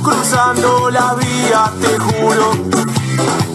cruzando 0.03 0.90
la 0.90 1.14
vía, 1.14 1.72
te 1.81 1.98
juro 1.98 2.53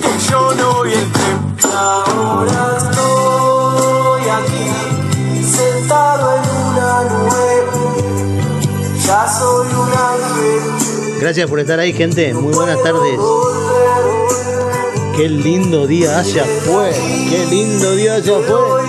que 0.02 0.12
yo 0.28 0.56
no 0.56 0.82
vi 0.82 0.94
el. 0.94 1.19
Ahora 1.66 2.78
estoy 2.78 4.30
aquí, 4.30 5.44
sentado 5.44 6.36
en 6.36 6.50
una 6.68 7.04
nube. 7.04 7.66
Ya 9.06 9.28
soy 9.28 9.68
un 9.68 9.90
ángel. 9.90 11.20
Gracias 11.20 11.50
por 11.50 11.60
estar 11.60 11.80
ahí, 11.80 11.94
gente. 11.94 12.34
Muy 12.34 12.54
buenas 12.54 12.82
tardes. 12.82 13.20
Qué 15.16 15.28
lindo 15.28 15.86
día 15.86 16.20
hacia 16.20 16.46
fue. 16.46 16.92
Qué 17.30 17.46
lindo 17.50 17.96
día 17.96 18.16
hacia 18.16 18.40
fue. 18.40 18.84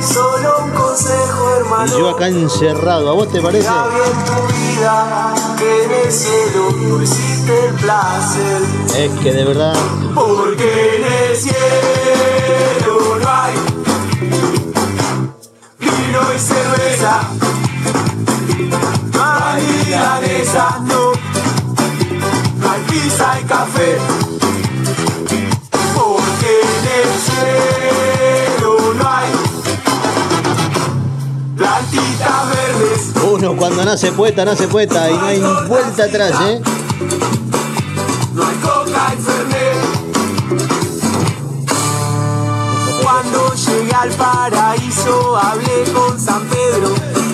Solo 0.00 0.75
consejo, 0.96 1.56
hermano. 1.56 1.86
Y 1.86 1.98
yo 1.98 2.08
acá 2.10 2.28
encerrado. 2.28 3.10
¿A 3.10 3.12
vos 3.12 3.30
te 3.30 3.40
parece? 3.40 3.68
Tu 3.68 4.54
vida 4.54 5.34
que 5.58 5.84
en 5.84 5.90
el 5.90 6.12
cielo 6.12 6.70
no 6.70 7.02
existe 7.02 7.66
el 7.66 7.74
placer. 7.74 8.62
Es 8.96 9.10
que 9.20 9.32
de 9.32 9.44
verdad. 9.44 9.76
Porque 10.14 10.96
en 10.96 11.04
el 11.04 11.36
cielo 11.36 13.18
no 13.20 13.28
hay 13.28 13.54
vino 15.78 16.20
y 16.34 16.38
cerveza. 16.38 17.20
No 19.12 19.22
hay 19.22 19.62
milanesa, 19.84 20.78
no. 20.82 21.12
No 22.56 22.70
hay 22.70 22.80
pizza 22.88 23.40
y 23.40 23.44
café. 23.44 24.25
Cuando 33.66 33.84
nace 33.84 34.12
poeta, 34.12 34.44
nace 34.44 34.68
poeta. 34.68 35.10
Y 35.10 35.14
no 35.14 35.26
hay 35.26 35.40
vuelta 35.66 36.04
atrás, 36.04 36.32
¿eh? 36.42 36.60
No 38.32 38.46
hay 38.46 38.56
coca. 38.58 39.12
Cuando 43.02 43.54
llegué 43.54 43.92
al 43.92 44.10
paraíso 44.10 45.36
hablé 45.36 45.84
con 45.92 46.20
San 46.20 46.42
Pedro. 46.46 46.90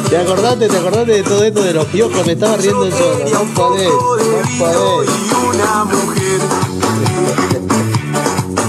¿Te 0.09 0.17
acordaste, 0.19 0.69
te 0.69 0.77
acordaste 0.79 1.13
de 1.13 1.23
todo 1.23 1.45
esto 1.45 1.63
de 1.63 1.75
los 1.75 1.85
piojos? 1.87 2.27
Me 2.27 2.33
estaba 2.33 2.57
riendo 2.57 2.85
el 2.87 2.93
solo. 2.93 3.19
Quería 3.19 3.35
No 3.35 3.43
un 3.43 3.55
podés, 3.55 3.89
poco 3.91 4.17
de 4.17 4.25
no 4.25 4.43
vino 4.49 4.65
podés. 4.65 5.11
y 5.11 5.35
una 5.57 5.85
mujer. 5.85 6.41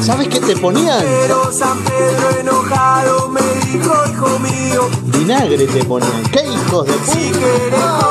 ¿Sabes 0.03 0.27
qué 0.27 0.39
te 0.41 0.57
ponían? 0.57 0.99
Pero 0.99 1.51
San 1.51 1.81
Pedro 1.83 2.39
enojado 2.41 3.29
me 3.29 3.41
dijo, 3.41 3.93
hijo 4.11 4.39
mío, 4.39 4.89
Vinagre 5.17 5.65
te 5.65 5.83
ponían. 5.85 6.23
¿Qué 6.23 6.43
hijos 6.45 6.85
de 6.85 6.93
si 6.93 7.29
puta? 7.29 7.39
querés. 7.39 8.03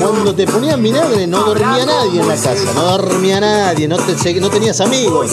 Cuando 0.00 0.34
te 0.34 0.46
ponían 0.46 0.82
vinagre 0.82 1.26
no 1.26 1.44
dormía 1.44 1.86
nadie 1.86 2.20
en 2.20 2.28
la 2.28 2.34
casa, 2.34 2.72
no 2.74 2.82
dormía 2.82 3.40
nadie, 3.40 3.86
no, 3.86 3.96
te, 3.96 4.40
no 4.40 4.50
tenías 4.50 4.80
amigos, 4.80 5.30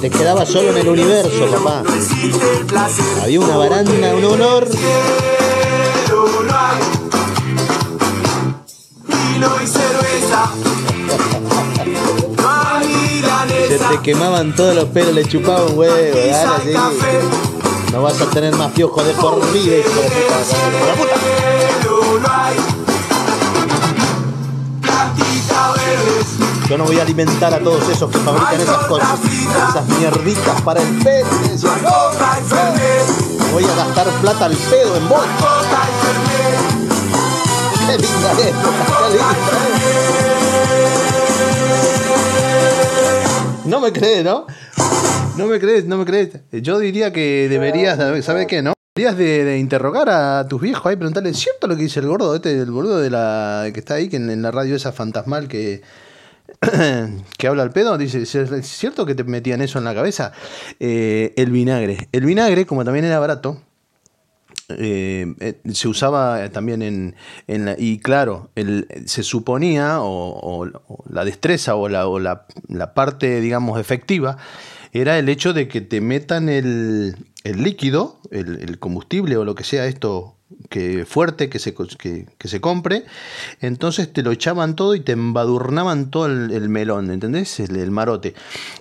te 0.00 0.10
quedabas 0.10 0.48
solo 0.48 0.70
en 0.70 0.78
el 0.78 0.88
universo, 0.88 1.46
papá. 1.52 1.82
Había 3.22 3.40
una 3.40 3.56
baranda, 3.56 4.14
un 4.14 4.24
honor. 4.24 4.68
Te 13.92 14.00
quemaban 14.00 14.56
todos 14.56 14.74
los 14.74 14.86
pelos, 14.86 15.12
le 15.12 15.22
chupaban 15.26 15.76
huevo, 15.76 15.94
dale 15.94 16.32
así. 16.32 16.72
No 17.92 18.00
vas 18.00 18.18
a 18.22 18.24
tener 18.24 18.56
más 18.56 18.72
piojos 18.72 19.06
de 19.06 19.12
por 19.12 19.38
vida, 19.52 19.76
hijo 19.76 20.00
de 20.00 20.08
puta. 20.08 21.20
Yo 26.70 26.78
no 26.78 26.84
voy 26.84 26.98
a 27.00 27.02
alimentar 27.02 27.52
a 27.52 27.58
todos 27.58 27.86
esos 27.90 28.10
que 28.10 28.18
fabrican 28.20 28.62
esas 28.62 28.86
cosas, 28.86 29.20
esas 29.68 29.86
mierditas 29.98 30.62
para 30.62 30.80
el 30.80 31.02
Fernet. 31.02 31.26
voy 33.52 33.64
a 33.64 33.74
gastar 33.74 34.08
plata 34.22 34.46
al 34.46 34.56
pedo 34.56 34.96
en 34.96 35.06
Fernet. 35.06 35.28
Qué 37.86 37.98
linda 37.98 38.32
época, 38.32 38.86
qué 38.86 39.08
linda. 39.10 40.31
No 43.64 43.80
me 43.80 43.92
crees, 43.92 44.24
¿no? 44.24 44.46
No 45.36 45.46
me 45.46 45.60
crees, 45.60 45.84
no 45.84 45.96
me 45.96 46.04
crees. 46.04 46.30
Yo 46.50 46.78
diría 46.78 47.12
que 47.12 47.48
deberías, 47.48 47.98
¿sabes 48.24 48.46
qué, 48.46 48.60
no? 48.60 48.72
Deberías 48.94 49.16
de, 49.16 49.58
interrogar 49.58 50.10
a 50.10 50.46
tus 50.48 50.60
viejos 50.60 50.84
ahí, 50.84 50.96
preguntarle, 50.96 51.30
¿es 51.30 51.38
cierto 51.38 51.66
lo 51.66 51.76
que 51.76 51.82
dice 51.84 52.00
el 52.00 52.06
gordo, 52.06 52.34
este, 52.34 52.60
el 52.60 52.70
boludo 52.70 52.98
de 52.98 53.08
la 53.08 53.70
que 53.72 53.80
está 53.80 53.94
ahí, 53.94 54.08
que 54.08 54.16
en, 54.16 54.28
en 54.28 54.42
la 54.42 54.50
radio 54.50 54.76
esa 54.76 54.92
fantasmal 54.92 55.48
que, 55.48 55.80
que 57.38 57.46
habla 57.46 57.62
al 57.62 57.70
pedo? 57.70 57.96
Dice, 57.96 58.22
¿es 58.22 58.66
cierto 58.66 59.06
que 59.06 59.14
te 59.14 59.24
metían 59.24 59.62
eso 59.62 59.78
en 59.78 59.84
la 59.84 59.94
cabeza? 59.94 60.32
Eh, 60.80 61.32
el 61.36 61.50
vinagre. 61.50 62.08
El 62.12 62.26
vinagre, 62.26 62.66
como 62.66 62.84
también 62.84 63.04
era 63.04 63.18
barato, 63.18 63.62
eh, 64.78 65.34
eh, 65.40 65.60
se 65.72 65.88
usaba 65.88 66.48
también 66.50 66.82
en, 66.82 67.64
la, 67.64 67.76
y 67.78 67.98
claro, 67.98 68.50
se 69.06 69.22
suponía 69.22 69.98
o, 70.00 70.66
la 71.08 71.24
destreza 71.24 71.76
o, 71.76 71.88
la, 71.88 72.46
parte, 72.94 73.40
digamos, 73.40 73.80
efectiva 73.80 74.36
era 74.92 75.18
el 75.18 75.28
hecho 75.28 75.52
de 75.52 75.68
que 75.68 75.80
te 75.80 76.00
metan 76.00 76.48
el, 76.48 77.16
líquido, 77.44 78.20
el, 78.30 78.78
combustible 78.78 79.36
o 79.36 79.44
lo 79.44 79.54
que 79.54 79.64
sea 79.64 79.86
esto 79.86 80.36
que 80.68 81.04
fuerte 81.06 81.48
que 81.48 81.58
se, 81.58 81.74
que, 81.74 82.26
que 82.38 82.48
se 82.48 82.60
compre, 82.60 83.04
entonces 83.60 84.12
te 84.12 84.22
lo 84.22 84.32
echaban 84.32 84.76
todo 84.76 84.94
y 84.94 85.00
te 85.00 85.12
embadurnaban 85.12 86.10
todo 86.10 86.26
el, 86.26 86.50
el 86.50 86.68
melón, 86.68 87.10
¿entendés? 87.10 87.60
El, 87.60 87.90
marote. 87.90 88.34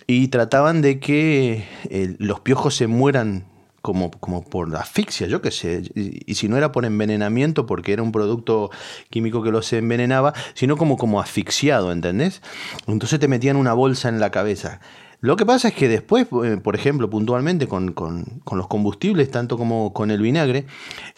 Y 0.08 0.30
trataban 0.30 0.82
de 0.82 1.00
que 1.00 1.66
eh, 1.90 2.16
los 2.20 2.40
piojos 2.40 2.76
se 2.76 2.88
mueran 2.88 3.46
como, 3.82 4.12
como 4.12 4.44
por 4.44 4.76
asfixia, 4.76 5.28
yo 5.28 5.42
qué 5.42 5.52
sé, 5.52 5.84
y, 5.96 6.36
si 6.36 6.48
no 6.48 6.58
era 6.58 6.72
por 6.72 6.86
envenenamiento, 6.86 7.66
porque 7.66 7.94
era 7.94 8.04
un 8.04 8.12
producto 8.12 8.70
químico 9.10 9.42
que 9.44 9.52
los 9.52 9.72
envenenaba, 9.74 10.34
sino 10.54 10.78
como, 10.78 10.98
como 10.98 11.20
asfixiado, 11.20 11.92
¿entendés? 11.92 12.42
Entonces 12.88 13.20
te 13.20 13.28
metían 13.28 13.56
una 13.58 13.74
bolsa 13.74 14.10
en 14.10 14.20
la 14.20 14.30
cabeza. 14.32 14.80
Lo 15.24 15.36
que 15.36 15.46
pasa 15.46 15.68
es 15.68 15.76
que 15.76 15.88
después, 15.88 16.26
eh, 16.44 16.58
por 16.58 16.74
ejemplo, 16.76 17.08
puntualmente 17.08 17.68
con, 17.68 17.92
con- 17.94 18.42
con 18.44 18.58
los 18.58 18.68
combustibles, 18.68 19.30
tanto 19.30 19.56
como 19.56 19.94
con 19.94 20.10
el 20.10 20.20
vinagre, 20.20 20.66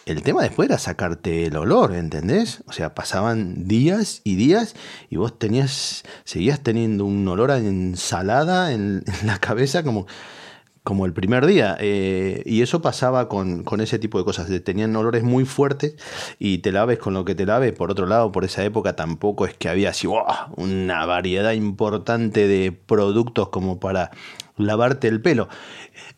el 0.04 0.22
tema 0.22 0.42
después 0.42 0.68
era 0.68 0.76
sacarte 0.76 1.46
el 1.46 1.56
olor, 1.56 1.94
¿entendés? 1.94 2.62
O 2.66 2.72
sea, 2.72 2.94
pasaban 2.94 3.66
días 3.66 4.20
y 4.22 4.34
días 4.36 4.74
y 5.08 5.16
vos 5.16 5.38
tenías, 5.38 6.04
seguías 6.24 6.60
teniendo 6.60 7.06
un 7.06 7.26
olor 7.26 7.50
a 7.50 7.56
ensalada 7.56 8.72
en, 8.72 9.04
en 9.22 9.26
la 9.26 9.38
cabeza 9.38 9.82
como 9.82 10.06
como 10.84 11.06
el 11.06 11.14
primer 11.14 11.46
día. 11.46 11.76
eh, 11.80 12.42
y 12.46 12.62
eso 12.62 12.82
pasaba 12.82 13.28
con, 13.28 13.64
con 13.64 13.80
ese 13.80 13.98
tipo 13.98 14.18
de 14.18 14.24
cosas. 14.24 14.48
Tenían 14.62 14.94
olores 14.94 15.24
muy 15.24 15.44
fuertes 15.46 15.96
y 16.38 16.58
te 16.58 16.70
laves 16.72 16.98
con 16.98 17.14
lo 17.14 17.24
que 17.24 17.34
te 17.34 17.46
laves. 17.46 17.72
Por 17.72 17.90
otro 17.90 18.06
lado, 18.06 18.30
por 18.30 18.44
esa 18.44 18.62
época 18.64 18.94
tampoco 18.94 19.46
es 19.46 19.54
que 19.54 19.68
había 19.68 19.90
así 19.90 20.06
una 20.56 21.06
variedad 21.06 21.52
importante 21.52 22.46
de 22.46 22.70
productos 22.72 23.48
como 23.48 23.80
para 23.80 24.10
lavarte 24.56 25.08
el 25.08 25.20
pelo. 25.22 25.48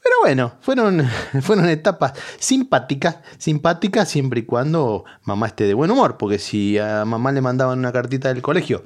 Pero 0.03 0.17
bueno, 0.23 0.55
fueron, 0.61 1.07
fueron 1.43 1.69
etapas 1.69 2.15
simpáticas, 2.39 3.19
simpáticas 3.39 4.09
siempre 4.09 4.41
y 4.41 4.45
cuando 4.45 5.05
mamá 5.25 5.47
esté 5.47 5.65
de 5.65 5.75
buen 5.75 5.93
humor. 5.93 6.17
Porque 6.19 6.39
si 6.41 6.77
a 6.79 7.05
mamá 7.05 7.31
le 7.31 7.41
mandaban 7.41 7.79
una 7.79 7.93
cartita 7.93 8.29
del 8.29 8.43
colegio 8.43 8.83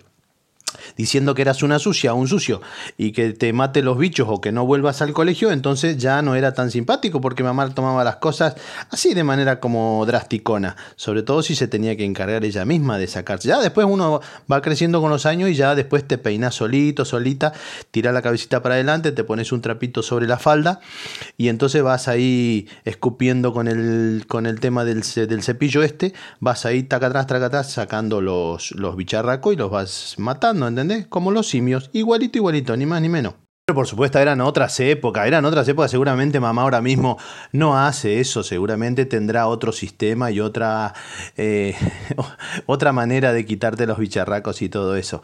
diciendo 0.96 1.34
que 1.34 1.42
eras 1.42 1.62
una 1.62 1.78
sucia, 1.78 2.14
un 2.14 2.28
sucio, 2.28 2.60
y 2.96 3.12
que 3.12 3.32
te 3.32 3.52
mate 3.52 3.82
los 3.82 3.98
bichos 3.98 4.26
o 4.30 4.40
que 4.40 4.52
no 4.52 4.66
vuelvas 4.66 5.02
al 5.02 5.12
colegio, 5.12 5.50
entonces 5.50 5.98
ya 5.98 6.22
no 6.22 6.34
era 6.34 6.54
tan 6.54 6.70
simpático 6.70 7.20
porque 7.20 7.42
mamá 7.42 7.68
tomaba 7.74 8.04
las 8.04 8.16
cosas 8.16 8.54
así 8.90 9.14
de 9.14 9.24
manera 9.24 9.60
como 9.60 10.04
drasticona, 10.06 10.76
sobre 10.96 11.22
todo 11.22 11.42
si 11.42 11.54
se 11.54 11.68
tenía 11.68 11.96
que 11.96 12.04
encargar 12.04 12.44
ella 12.44 12.64
misma 12.64 12.98
de 12.98 13.06
sacarse. 13.06 13.48
Ya 13.48 13.60
después 13.60 13.86
uno 13.88 14.20
va 14.50 14.62
creciendo 14.62 15.00
con 15.00 15.10
los 15.10 15.26
años 15.26 15.50
y 15.50 15.54
ya 15.54 15.74
después 15.74 16.06
te 16.06 16.18
peinas 16.18 16.54
solito, 16.54 17.04
solita, 17.04 17.52
tiras 17.90 18.14
la 18.14 18.22
cabecita 18.22 18.62
para 18.62 18.74
adelante, 18.74 19.12
te 19.12 19.24
pones 19.24 19.52
un 19.52 19.60
trapito 19.60 20.02
sobre 20.02 20.26
la 20.26 20.38
falda 20.38 20.80
y 21.36 21.48
entonces 21.48 21.82
vas 21.82 22.08
ahí 22.08 22.68
escupiendo 22.84 23.52
con 23.52 23.68
el, 23.68 24.24
con 24.26 24.46
el 24.46 24.60
tema 24.60 24.84
del, 24.84 25.02
del 25.02 25.42
cepillo 25.42 25.82
este, 25.82 26.12
vas 26.40 26.66
ahí 26.66 26.82
taca 26.82 27.06
atrás, 27.06 27.26
taca 27.26 27.46
atrás, 27.46 27.70
sacando 27.70 28.20
los, 28.20 28.72
los 28.72 28.96
bicharracos 28.96 29.54
y 29.54 29.56
los 29.56 29.70
vas 29.70 30.14
matando, 30.18 30.66
¿entendés? 30.66 30.79
Como 31.08 31.30
los 31.30 31.48
simios, 31.48 31.90
igualito, 31.92 32.38
igualito, 32.38 32.76
ni 32.76 32.86
más 32.86 33.02
ni 33.02 33.08
menos. 33.08 33.34
Pero 33.66 33.76
por 33.76 33.86
supuesto 33.86 34.18
eran 34.18 34.40
otras 34.40 34.80
épocas, 34.80 35.28
eran 35.28 35.44
otras 35.44 35.68
épocas, 35.68 35.92
seguramente 35.92 36.40
mamá 36.40 36.62
ahora 36.62 36.80
mismo 36.80 37.18
no 37.52 37.78
hace 37.78 38.18
eso, 38.18 38.42
seguramente 38.42 39.04
tendrá 39.04 39.46
otro 39.46 39.70
sistema 39.70 40.32
y 40.32 40.40
otra, 40.40 40.92
eh, 41.36 41.76
otra 42.66 42.92
manera 42.92 43.32
de 43.32 43.44
quitarte 43.44 43.86
los 43.86 43.98
bicharracos 43.98 44.60
y 44.62 44.68
todo 44.68 44.96
eso. 44.96 45.22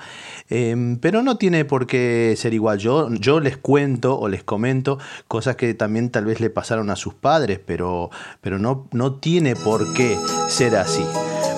Eh, 0.49 0.97
pero 1.01 1.23
no 1.25 1.39
tiene 1.39 1.65
por 1.65 1.89
qué 1.89 2.35
ser 2.37 2.55
igual, 2.55 2.79
yo, 2.79 3.13
yo 3.15 3.41
les 3.41 3.57
cuento 3.57 4.17
o 4.17 4.29
les 4.29 4.45
comento 4.45 4.99
cosas 5.27 5.57
que 5.57 5.75
también 5.75 6.11
tal 6.11 6.27
vez 6.27 6.39
le 6.39 6.51
pasaron 6.51 6.91
a 6.91 6.97
sus 6.97 7.15
padres, 7.15 7.59
pero, 7.67 8.11
pero 8.41 8.61
no, 8.61 8.87
no 8.93 9.15
tiene 9.15 9.57
por 9.57 9.93
qué 9.93 10.17
ser 10.47 10.77
así. 10.77 11.03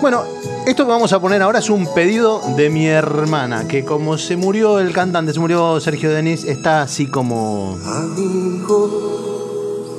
Bueno, 0.01 0.23
esto 0.67 0.85
que 0.85 0.91
vamos 0.91 1.13
a 1.13 1.21
poner 1.21 1.43
ahora 1.43 1.59
es 1.59 1.71
un 1.71 1.93
pedido 1.93 2.41
de 2.57 2.71
mi 2.71 2.87
hermana, 2.87 3.67
que 3.67 3.85
como 3.85 4.17
se 4.17 4.37
murió 4.37 4.79
el 4.79 4.93
cantante, 4.93 5.33
se 5.33 5.41
murió 5.41 5.81
Sergio 5.81 6.11
Denis, 6.11 6.45
está 6.45 6.83
así 6.83 7.07
como... 7.07 7.77
Amigo, 7.85 9.07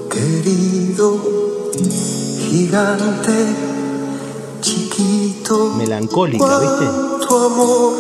querido, 0.10 1.18
gigante, 2.50 3.34
chiquito. 4.62 5.74
Melancólica, 5.78 6.60
¿viste? 6.60 6.86
Tu 7.28 7.36
amor, 7.36 7.94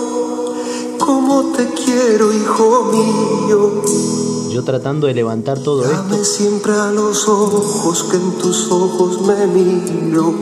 cómo 0.99 1.51
te 1.51 1.67
quiero, 1.73 2.31
hijo 2.33 2.91
mío. 2.91 4.28
Yo 4.51 4.63
tratando 4.63 5.07
de 5.07 5.13
levantar 5.13 5.59
todo 5.59 5.83
esto 5.85 6.23
siempre 6.23 6.73
a 6.73 6.91
los 6.91 7.27
ojos 7.27 8.03
que 8.09 8.17
en 8.17 8.31
tus 8.39 8.71
ojos 8.71 9.21
me 9.21 9.45
miro. 9.47 10.33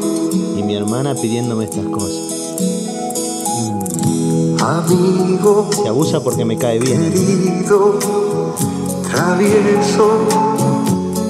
y 0.57 0.63
mi 0.63 0.75
hermana 0.75 1.13
pidiéndome 1.15 1.65
estas 1.65 1.85
cosas. 1.87 2.21
Amigo, 4.61 5.69
Se 5.71 5.87
abusa 5.87 6.21
porque 6.21 6.45
me 6.45 6.57
cae 6.57 6.79
bien. 6.79 7.11
querido, 7.11 7.99
travieso, 9.09 10.07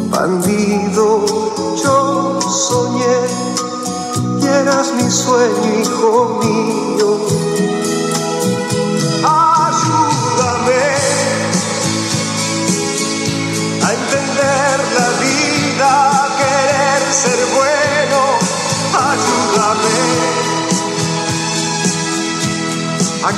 bandido, 0.09 1.25
yo 1.83 2.39
soñé 2.41 3.17
y 4.41 4.45
eras 4.45 4.93
mi 4.95 5.09
sueño, 5.09 5.81
hijo 5.81 6.39
mío. 6.43 7.17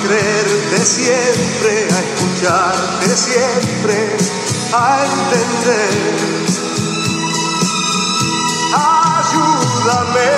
Creerte 0.06 0.86
siempre, 0.86 1.88
a 1.92 2.00
escucharte 2.00 3.18
siempre, 3.18 4.18
a 4.74 5.06
entender. 5.06 5.94
Ayúdame 8.74 10.32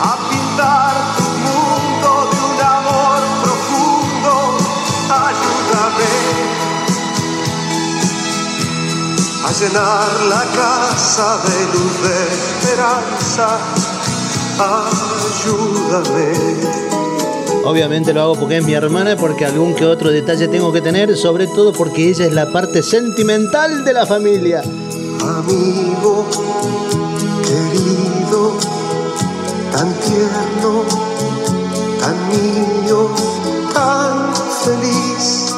a 0.00 0.12
pintar 0.30 0.94
tu 1.16 1.24
mundo 1.46 2.10
de 2.30 2.38
un 2.50 2.60
amor 2.60 3.20
profundo. 3.42 4.32
Ayúdame 5.28 6.12
a 9.44 9.52
llenar 9.52 10.10
la 10.28 10.44
casa 10.60 11.38
de 11.38 11.58
luz 11.72 11.94
de 12.02 12.16
esperanza. 12.28 13.48
Ayúdame. 15.40 16.32
Obviamente 17.64 18.12
lo 18.12 18.20
hago 18.22 18.34
porque 18.36 18.58
es 18.58 18.64
mi 18.64 18.74
hermana, 18.74 19.16
porque 19.16 19.46
algún 19.46 19.74
que 19.74 19.86
otro 19.86 20.10
detalle 20.10 20.48
tengo 20.48 20.70
que 20.72 20.82
tener, 20.82 21.16
sobre 21.16 21.46
todo 21.46 21.72
porque 21.72 22.08
ella 22.10 22.26
es 22.26 22.32
la 22.32 22.52
parte 22.52 22.82
sentimental 22.82 23.84
de 23.84 23.92
la 23.92 24.04
familia. 24.06 24.60
amigo 24.60 26.26
querido, 27.42 28.52
tan 29.72 29.92
tierno, 30.00 30.84
tan 32.00 32.16
niño, 32.30 33.08
tan 33.72 34.34
feliz 34.64 35.54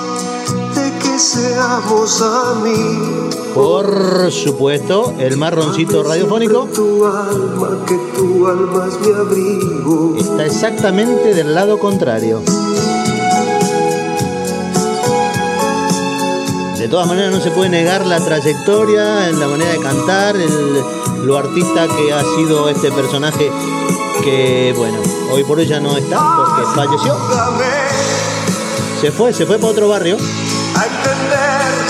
de 0.77 0.93
que 0.99 1.19
seamos 1.19 2.23
amigos. 2.23 3.22
Por 3.55 4.33
supuesto, 4.33 5.15
el 5.19 5.37
marroncito 5.37 6.03
radiofónico 6.03 6.69
Tu 6.75 7.05
alma, 7.05 7.85
que 7.87 7.97
tu 8.17 8.47
alma 8.47 8.89
es 8.89 9.01
mi 9.01 9.13
abrigo. 9.13 10.17
está 10.19 10.47
exactamente 10.47 11.35
del 11.35 11.55
lado 11.55 11.79
contrario. 11.79 12.43
De 16.79 16.89
todas 16.89 17.07
maneras 17.07 17.31
no 17.31 17.41
se 17.41 17.51
puede 17.51 17.69
negar 17.69 18.07
la 18.07 18.19
trayectoria, 18.19 19.31
la 19.31 19.47
manera 19.47 19.73
de 19.73 19.79
cantar, 19.81 20.35
lo 21.23 21.37
artista 21.37 21.87
que 21.89 22.13
ha 22.13 22.23
sido 22.37 22.69
este 22.69 22.91
personaje 22.91 23.51
que, 24.25 24.75
bueno, 24.77 24.99
hoy 25.31 25.45
por 25.45 25.59
hoy 25.59 25.67
ya 25.67 25.79
no 25.79 25.97
está 25.97 26.37
porque 26.37 26.63
falleció. 26.75 27.17
Se 29.01 29.11
fue, 29.11 29.33
se 29.33 29.47
fue 29.47 29.59
para 29.59 29.73
otro 29.73 29.89
barrio. 29.89 30.17
a 30.17 30.85
entender 30.87 31.82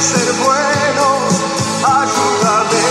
ser 0.00 0.32
bueno. 0.44 1.18
Ayúdame 1.84 2.84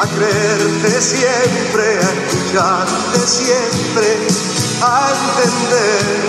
a 0.00 0.06
creerte 0.06 1.00
siempre, 1.00 1.98
a 1.98 2.10
escucharte 2.12 3.26
siempre, 3.26 4.16
a 4.82 5.08
entender. 5.10 6.27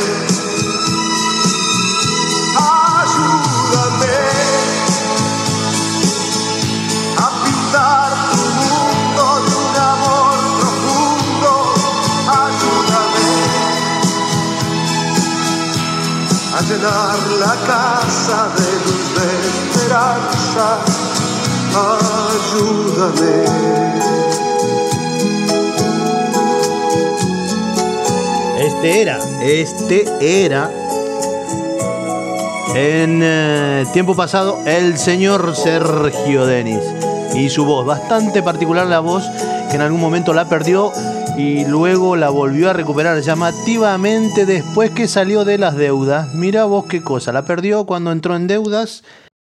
La 17.39 17.55
casa 17.65 18.49
de 18.57 18.69
luz 18.85 19.05
de 19.15 19.27
esperanza. 19.73 20.67
Ayúdame. 22.35 23.35
Este 28.59 29.01
era, 29.01 29.19
este 29.41 30.05
era 30.19 30.69
en 32.75 33.21
eh, 33.23 33.85
tiempo 33.93 34.15
pasado 34.15 34.59
el 34.65 34.97
señor 34.97 35.55
Sergio 35.55 36.45
Denis 36.45 36.83
y 37.33 37.49
su 37.49 37.65
voz, 37.65 37.85
bastante 37.85 38.43
particular 38.43 38.85
la 38.87 38.99
voz 38.99 39.23
que 39.69 39.75
en 39.75 39.81
algún 39.81 40.01
momento 40.01 40.33
la 40.33 40.45
perdió 40.45 40.91
y 41.39 41.63
luego 41.63 42.17
la 42.17 42.29
volvió 42.29 42.69
a 42.69 42.73
recuperar 42.73 43.21
llamativamente 43.21 44.45
después 44.45 44.91
que 44.91 45.07
salió 45.07 45.45
de 45.45 45.57
las 45.57 45.77
deudas. 45.77 46.33
Mira 46.33 46.65
vos 46.65 46.85
qué 46.85 47.01
cosa, 47.01 47.31
la 47.31 47.45
perdió 47.45 47.85
cuando 47.85 48.11
entró 48.11 48.35
en 48.35 48.47
deudas 48.47 49.05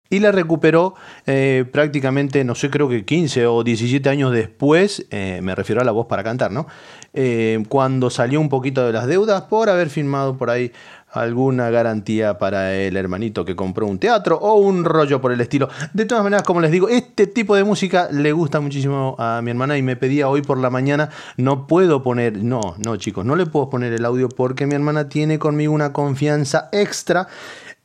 y 0.09 0.21
la 0.21 0.33
recuperó 0.33 0.95
eh, 1.27 1.67
prácticamente, 1.71 2.45
no 2.45 2.55
sé, 2.55 2.71
creo 2.71 2.89
que 2.89 3.05
15 3.05 3.47
o 3.47 3.63
17 3.63 4.09
años 4.09 4.33
después, 4.33 5.07
eh, 5.11 5.41
me 5.43 5.55
refiero 5.55 5.83
a 5.83 5.85
la 5.85 5.93
voz 5.93 6.07
para 6.07 6.25
cantar, 6.25 6.51
¿no? 6.51 6.67
Eh, 7.13 7.63
cuando 7.69 8.09
salió 8.09 8.41
un 8.41 8.49
poquito 8.49 8.87
de 8.87 8.93
las 8.95 9.07
deudas 9.07 9.43
por 9.43 9.69
haber 9.69 9.91
firmado 9.91 10.39
por 10.39 10.49
ahí 10.49 10.73
alguna 11.13 11.71
garantía 11.71 12.39
para 12.39 12.75
el 12.75 12.97
hermanito 12.97 13.45
que 13.45 13.55
compró 13.55 13.87
un 13.87 13.99
teatro 13.99 14.37
o 14.37 14.55
un 14.55 14.85
rollo 14.85 15.21
por 15.21 15.33
el 15.33 15.41
estilo. 15.41 15.69
De 15.93 16.07
todas 16.07 16.25
maneras, 16.25 16.43
como 16.43 16.61
les 16.61 16.71
digo, 16.71 16.89
este 16.89 17.27
tipo 17.27 17.55
de 17.55 17.65
música 17.65 18.09
le 18.11 18.33
gusta 18.33 18.61
muchísimo 18.61 19.15
a 19.19 19.41
mi 19.43 19.51
hermana 19.51 19.77
y 19.77 19.83
me 19.83 19.97
pedía 19.97 20.29
hoy 20.29 20.43
por 20.43 20.59
la 20.59 20.71
mañana, 20.71 21.11
no 21.37 21.67
puedo 21.67 22.03
poner, 22.03 22.43
no, 22.43 22.75
no 22.85 22.97
chicos, 22.97 23.25
no 23.25 23.37
le 23.37 23.47
puedo 23.47 23.71
poner 23.71 23.93
el 23.93 24.05
audio 24.05 24.29
porque 24.29 24.67
mi 24.67 24.75
hermana 24.75 25.09
tiene 25.09 25.39
conmigo 25.39 25.73
una 25.73 25.93
confianza 25.93 26.69
extra 26.73 27.29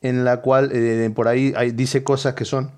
en 0.00 0.24
la 0.24 0.40
cual 0.40 0.70
eh, 0.72 1.10
por 1.14 1.28
ahí 1.28 1.52
dice 1.72 2.04
cosas 2.04 2.34
que 2.34 2.44
son 2.44 2.70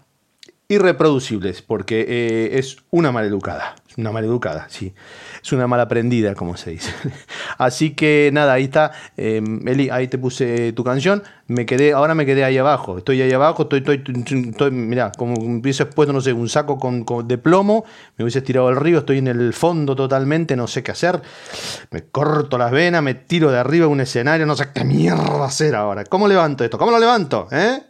irreproducibles, 0.68 1.62
porque 1.62 2.06
eh, 2.08 2.58
es 2.58 2.76
una 2.90 3.10
maleducada, 3.10 3.74
es 3.90 3.98
una 3.98 4.12
maleducada, 4.12 4.66
sí, 4.68 4.94
es 5.42 5.52
una 5.52 5.66
mala 5.66 5.84
aprendida, 5.84 6.36
como 6.36 6.56
se 6.56 6.70
dice. 6.70 6.92
Así 7.58 7.90
que 7.90 8.30
nada, 8.32 8.52
ahí 8.52 8.64
está, 8.64 8.92
eh, 9.16 9.42
Eli, 9.66 9.90
ahí 9.90 10.06
te 10.06 10.16
puse 10.16 10.72
tu 10.72 10.84
canción, 10.84 11.24
me 11.48 11.66
quedé, 11.66 11.92
ahora 11.92 12.14
me 12.14 12.24
quedé 12.24 12.44
ahí 12.44 12.56
abajo, 12.56 12.98
estoy 12.98 13.20
ahí 13.20 13.32
abajo, 13.32 13.64
estoy, 13.64 13.80
estoy, 13.80 14.04
estoy 14.48 14.70
mirá, 14.70 15.10
como 15.10 15.34
hubiese 15.34 15.86
puesto, 15.86 16.12
no 16.12 16.20
sé, 16.20 16.32
un 16.32 16.48
saco 16.48 16.78
con, 16.78 17.04
de 17.26 17.36
plomo, 17.36 17.84
me 18.16 18.22
hubiese 18.24 18.42
tirado 18.42 18.68
al 18.68 18.76
río, 18.76 19.00
estoy 19.00 19.18
en 19.18 19.26
el 19.26 19.52
fondo 19.52 19.96
totalmente, 19.96 20.54
no 20.54 20.68
sé 20.68 20.84
qué 20.84 20.92
hacer, 20.92 21.20
me 21.90 22.04
corto 22.04 22.58
las 22.58 22.70
venas, 22.70 23.02
me 23.02 23.14
tiro 23.14 23.50
de 23.50 23.58
arriba 23.58 23.86
de 23.86 23.92
un 23.92 24.00
escenario, 24.00 24.46
no 24.46 24.54
sé 24.54 24.68
qué 24.72 24.84
mierda 24.84 25.44
hacer 25.44 25.74
ahora, 25.74 26.04
¿cómo 26.04 26.28
levanto 26.28 26.62
esto? 26.62 26.78
¿Cómo 26.78 26.92
lo 26.92 27.00
levanto? 27.00 27.48
¿Eh? 27.50 27.89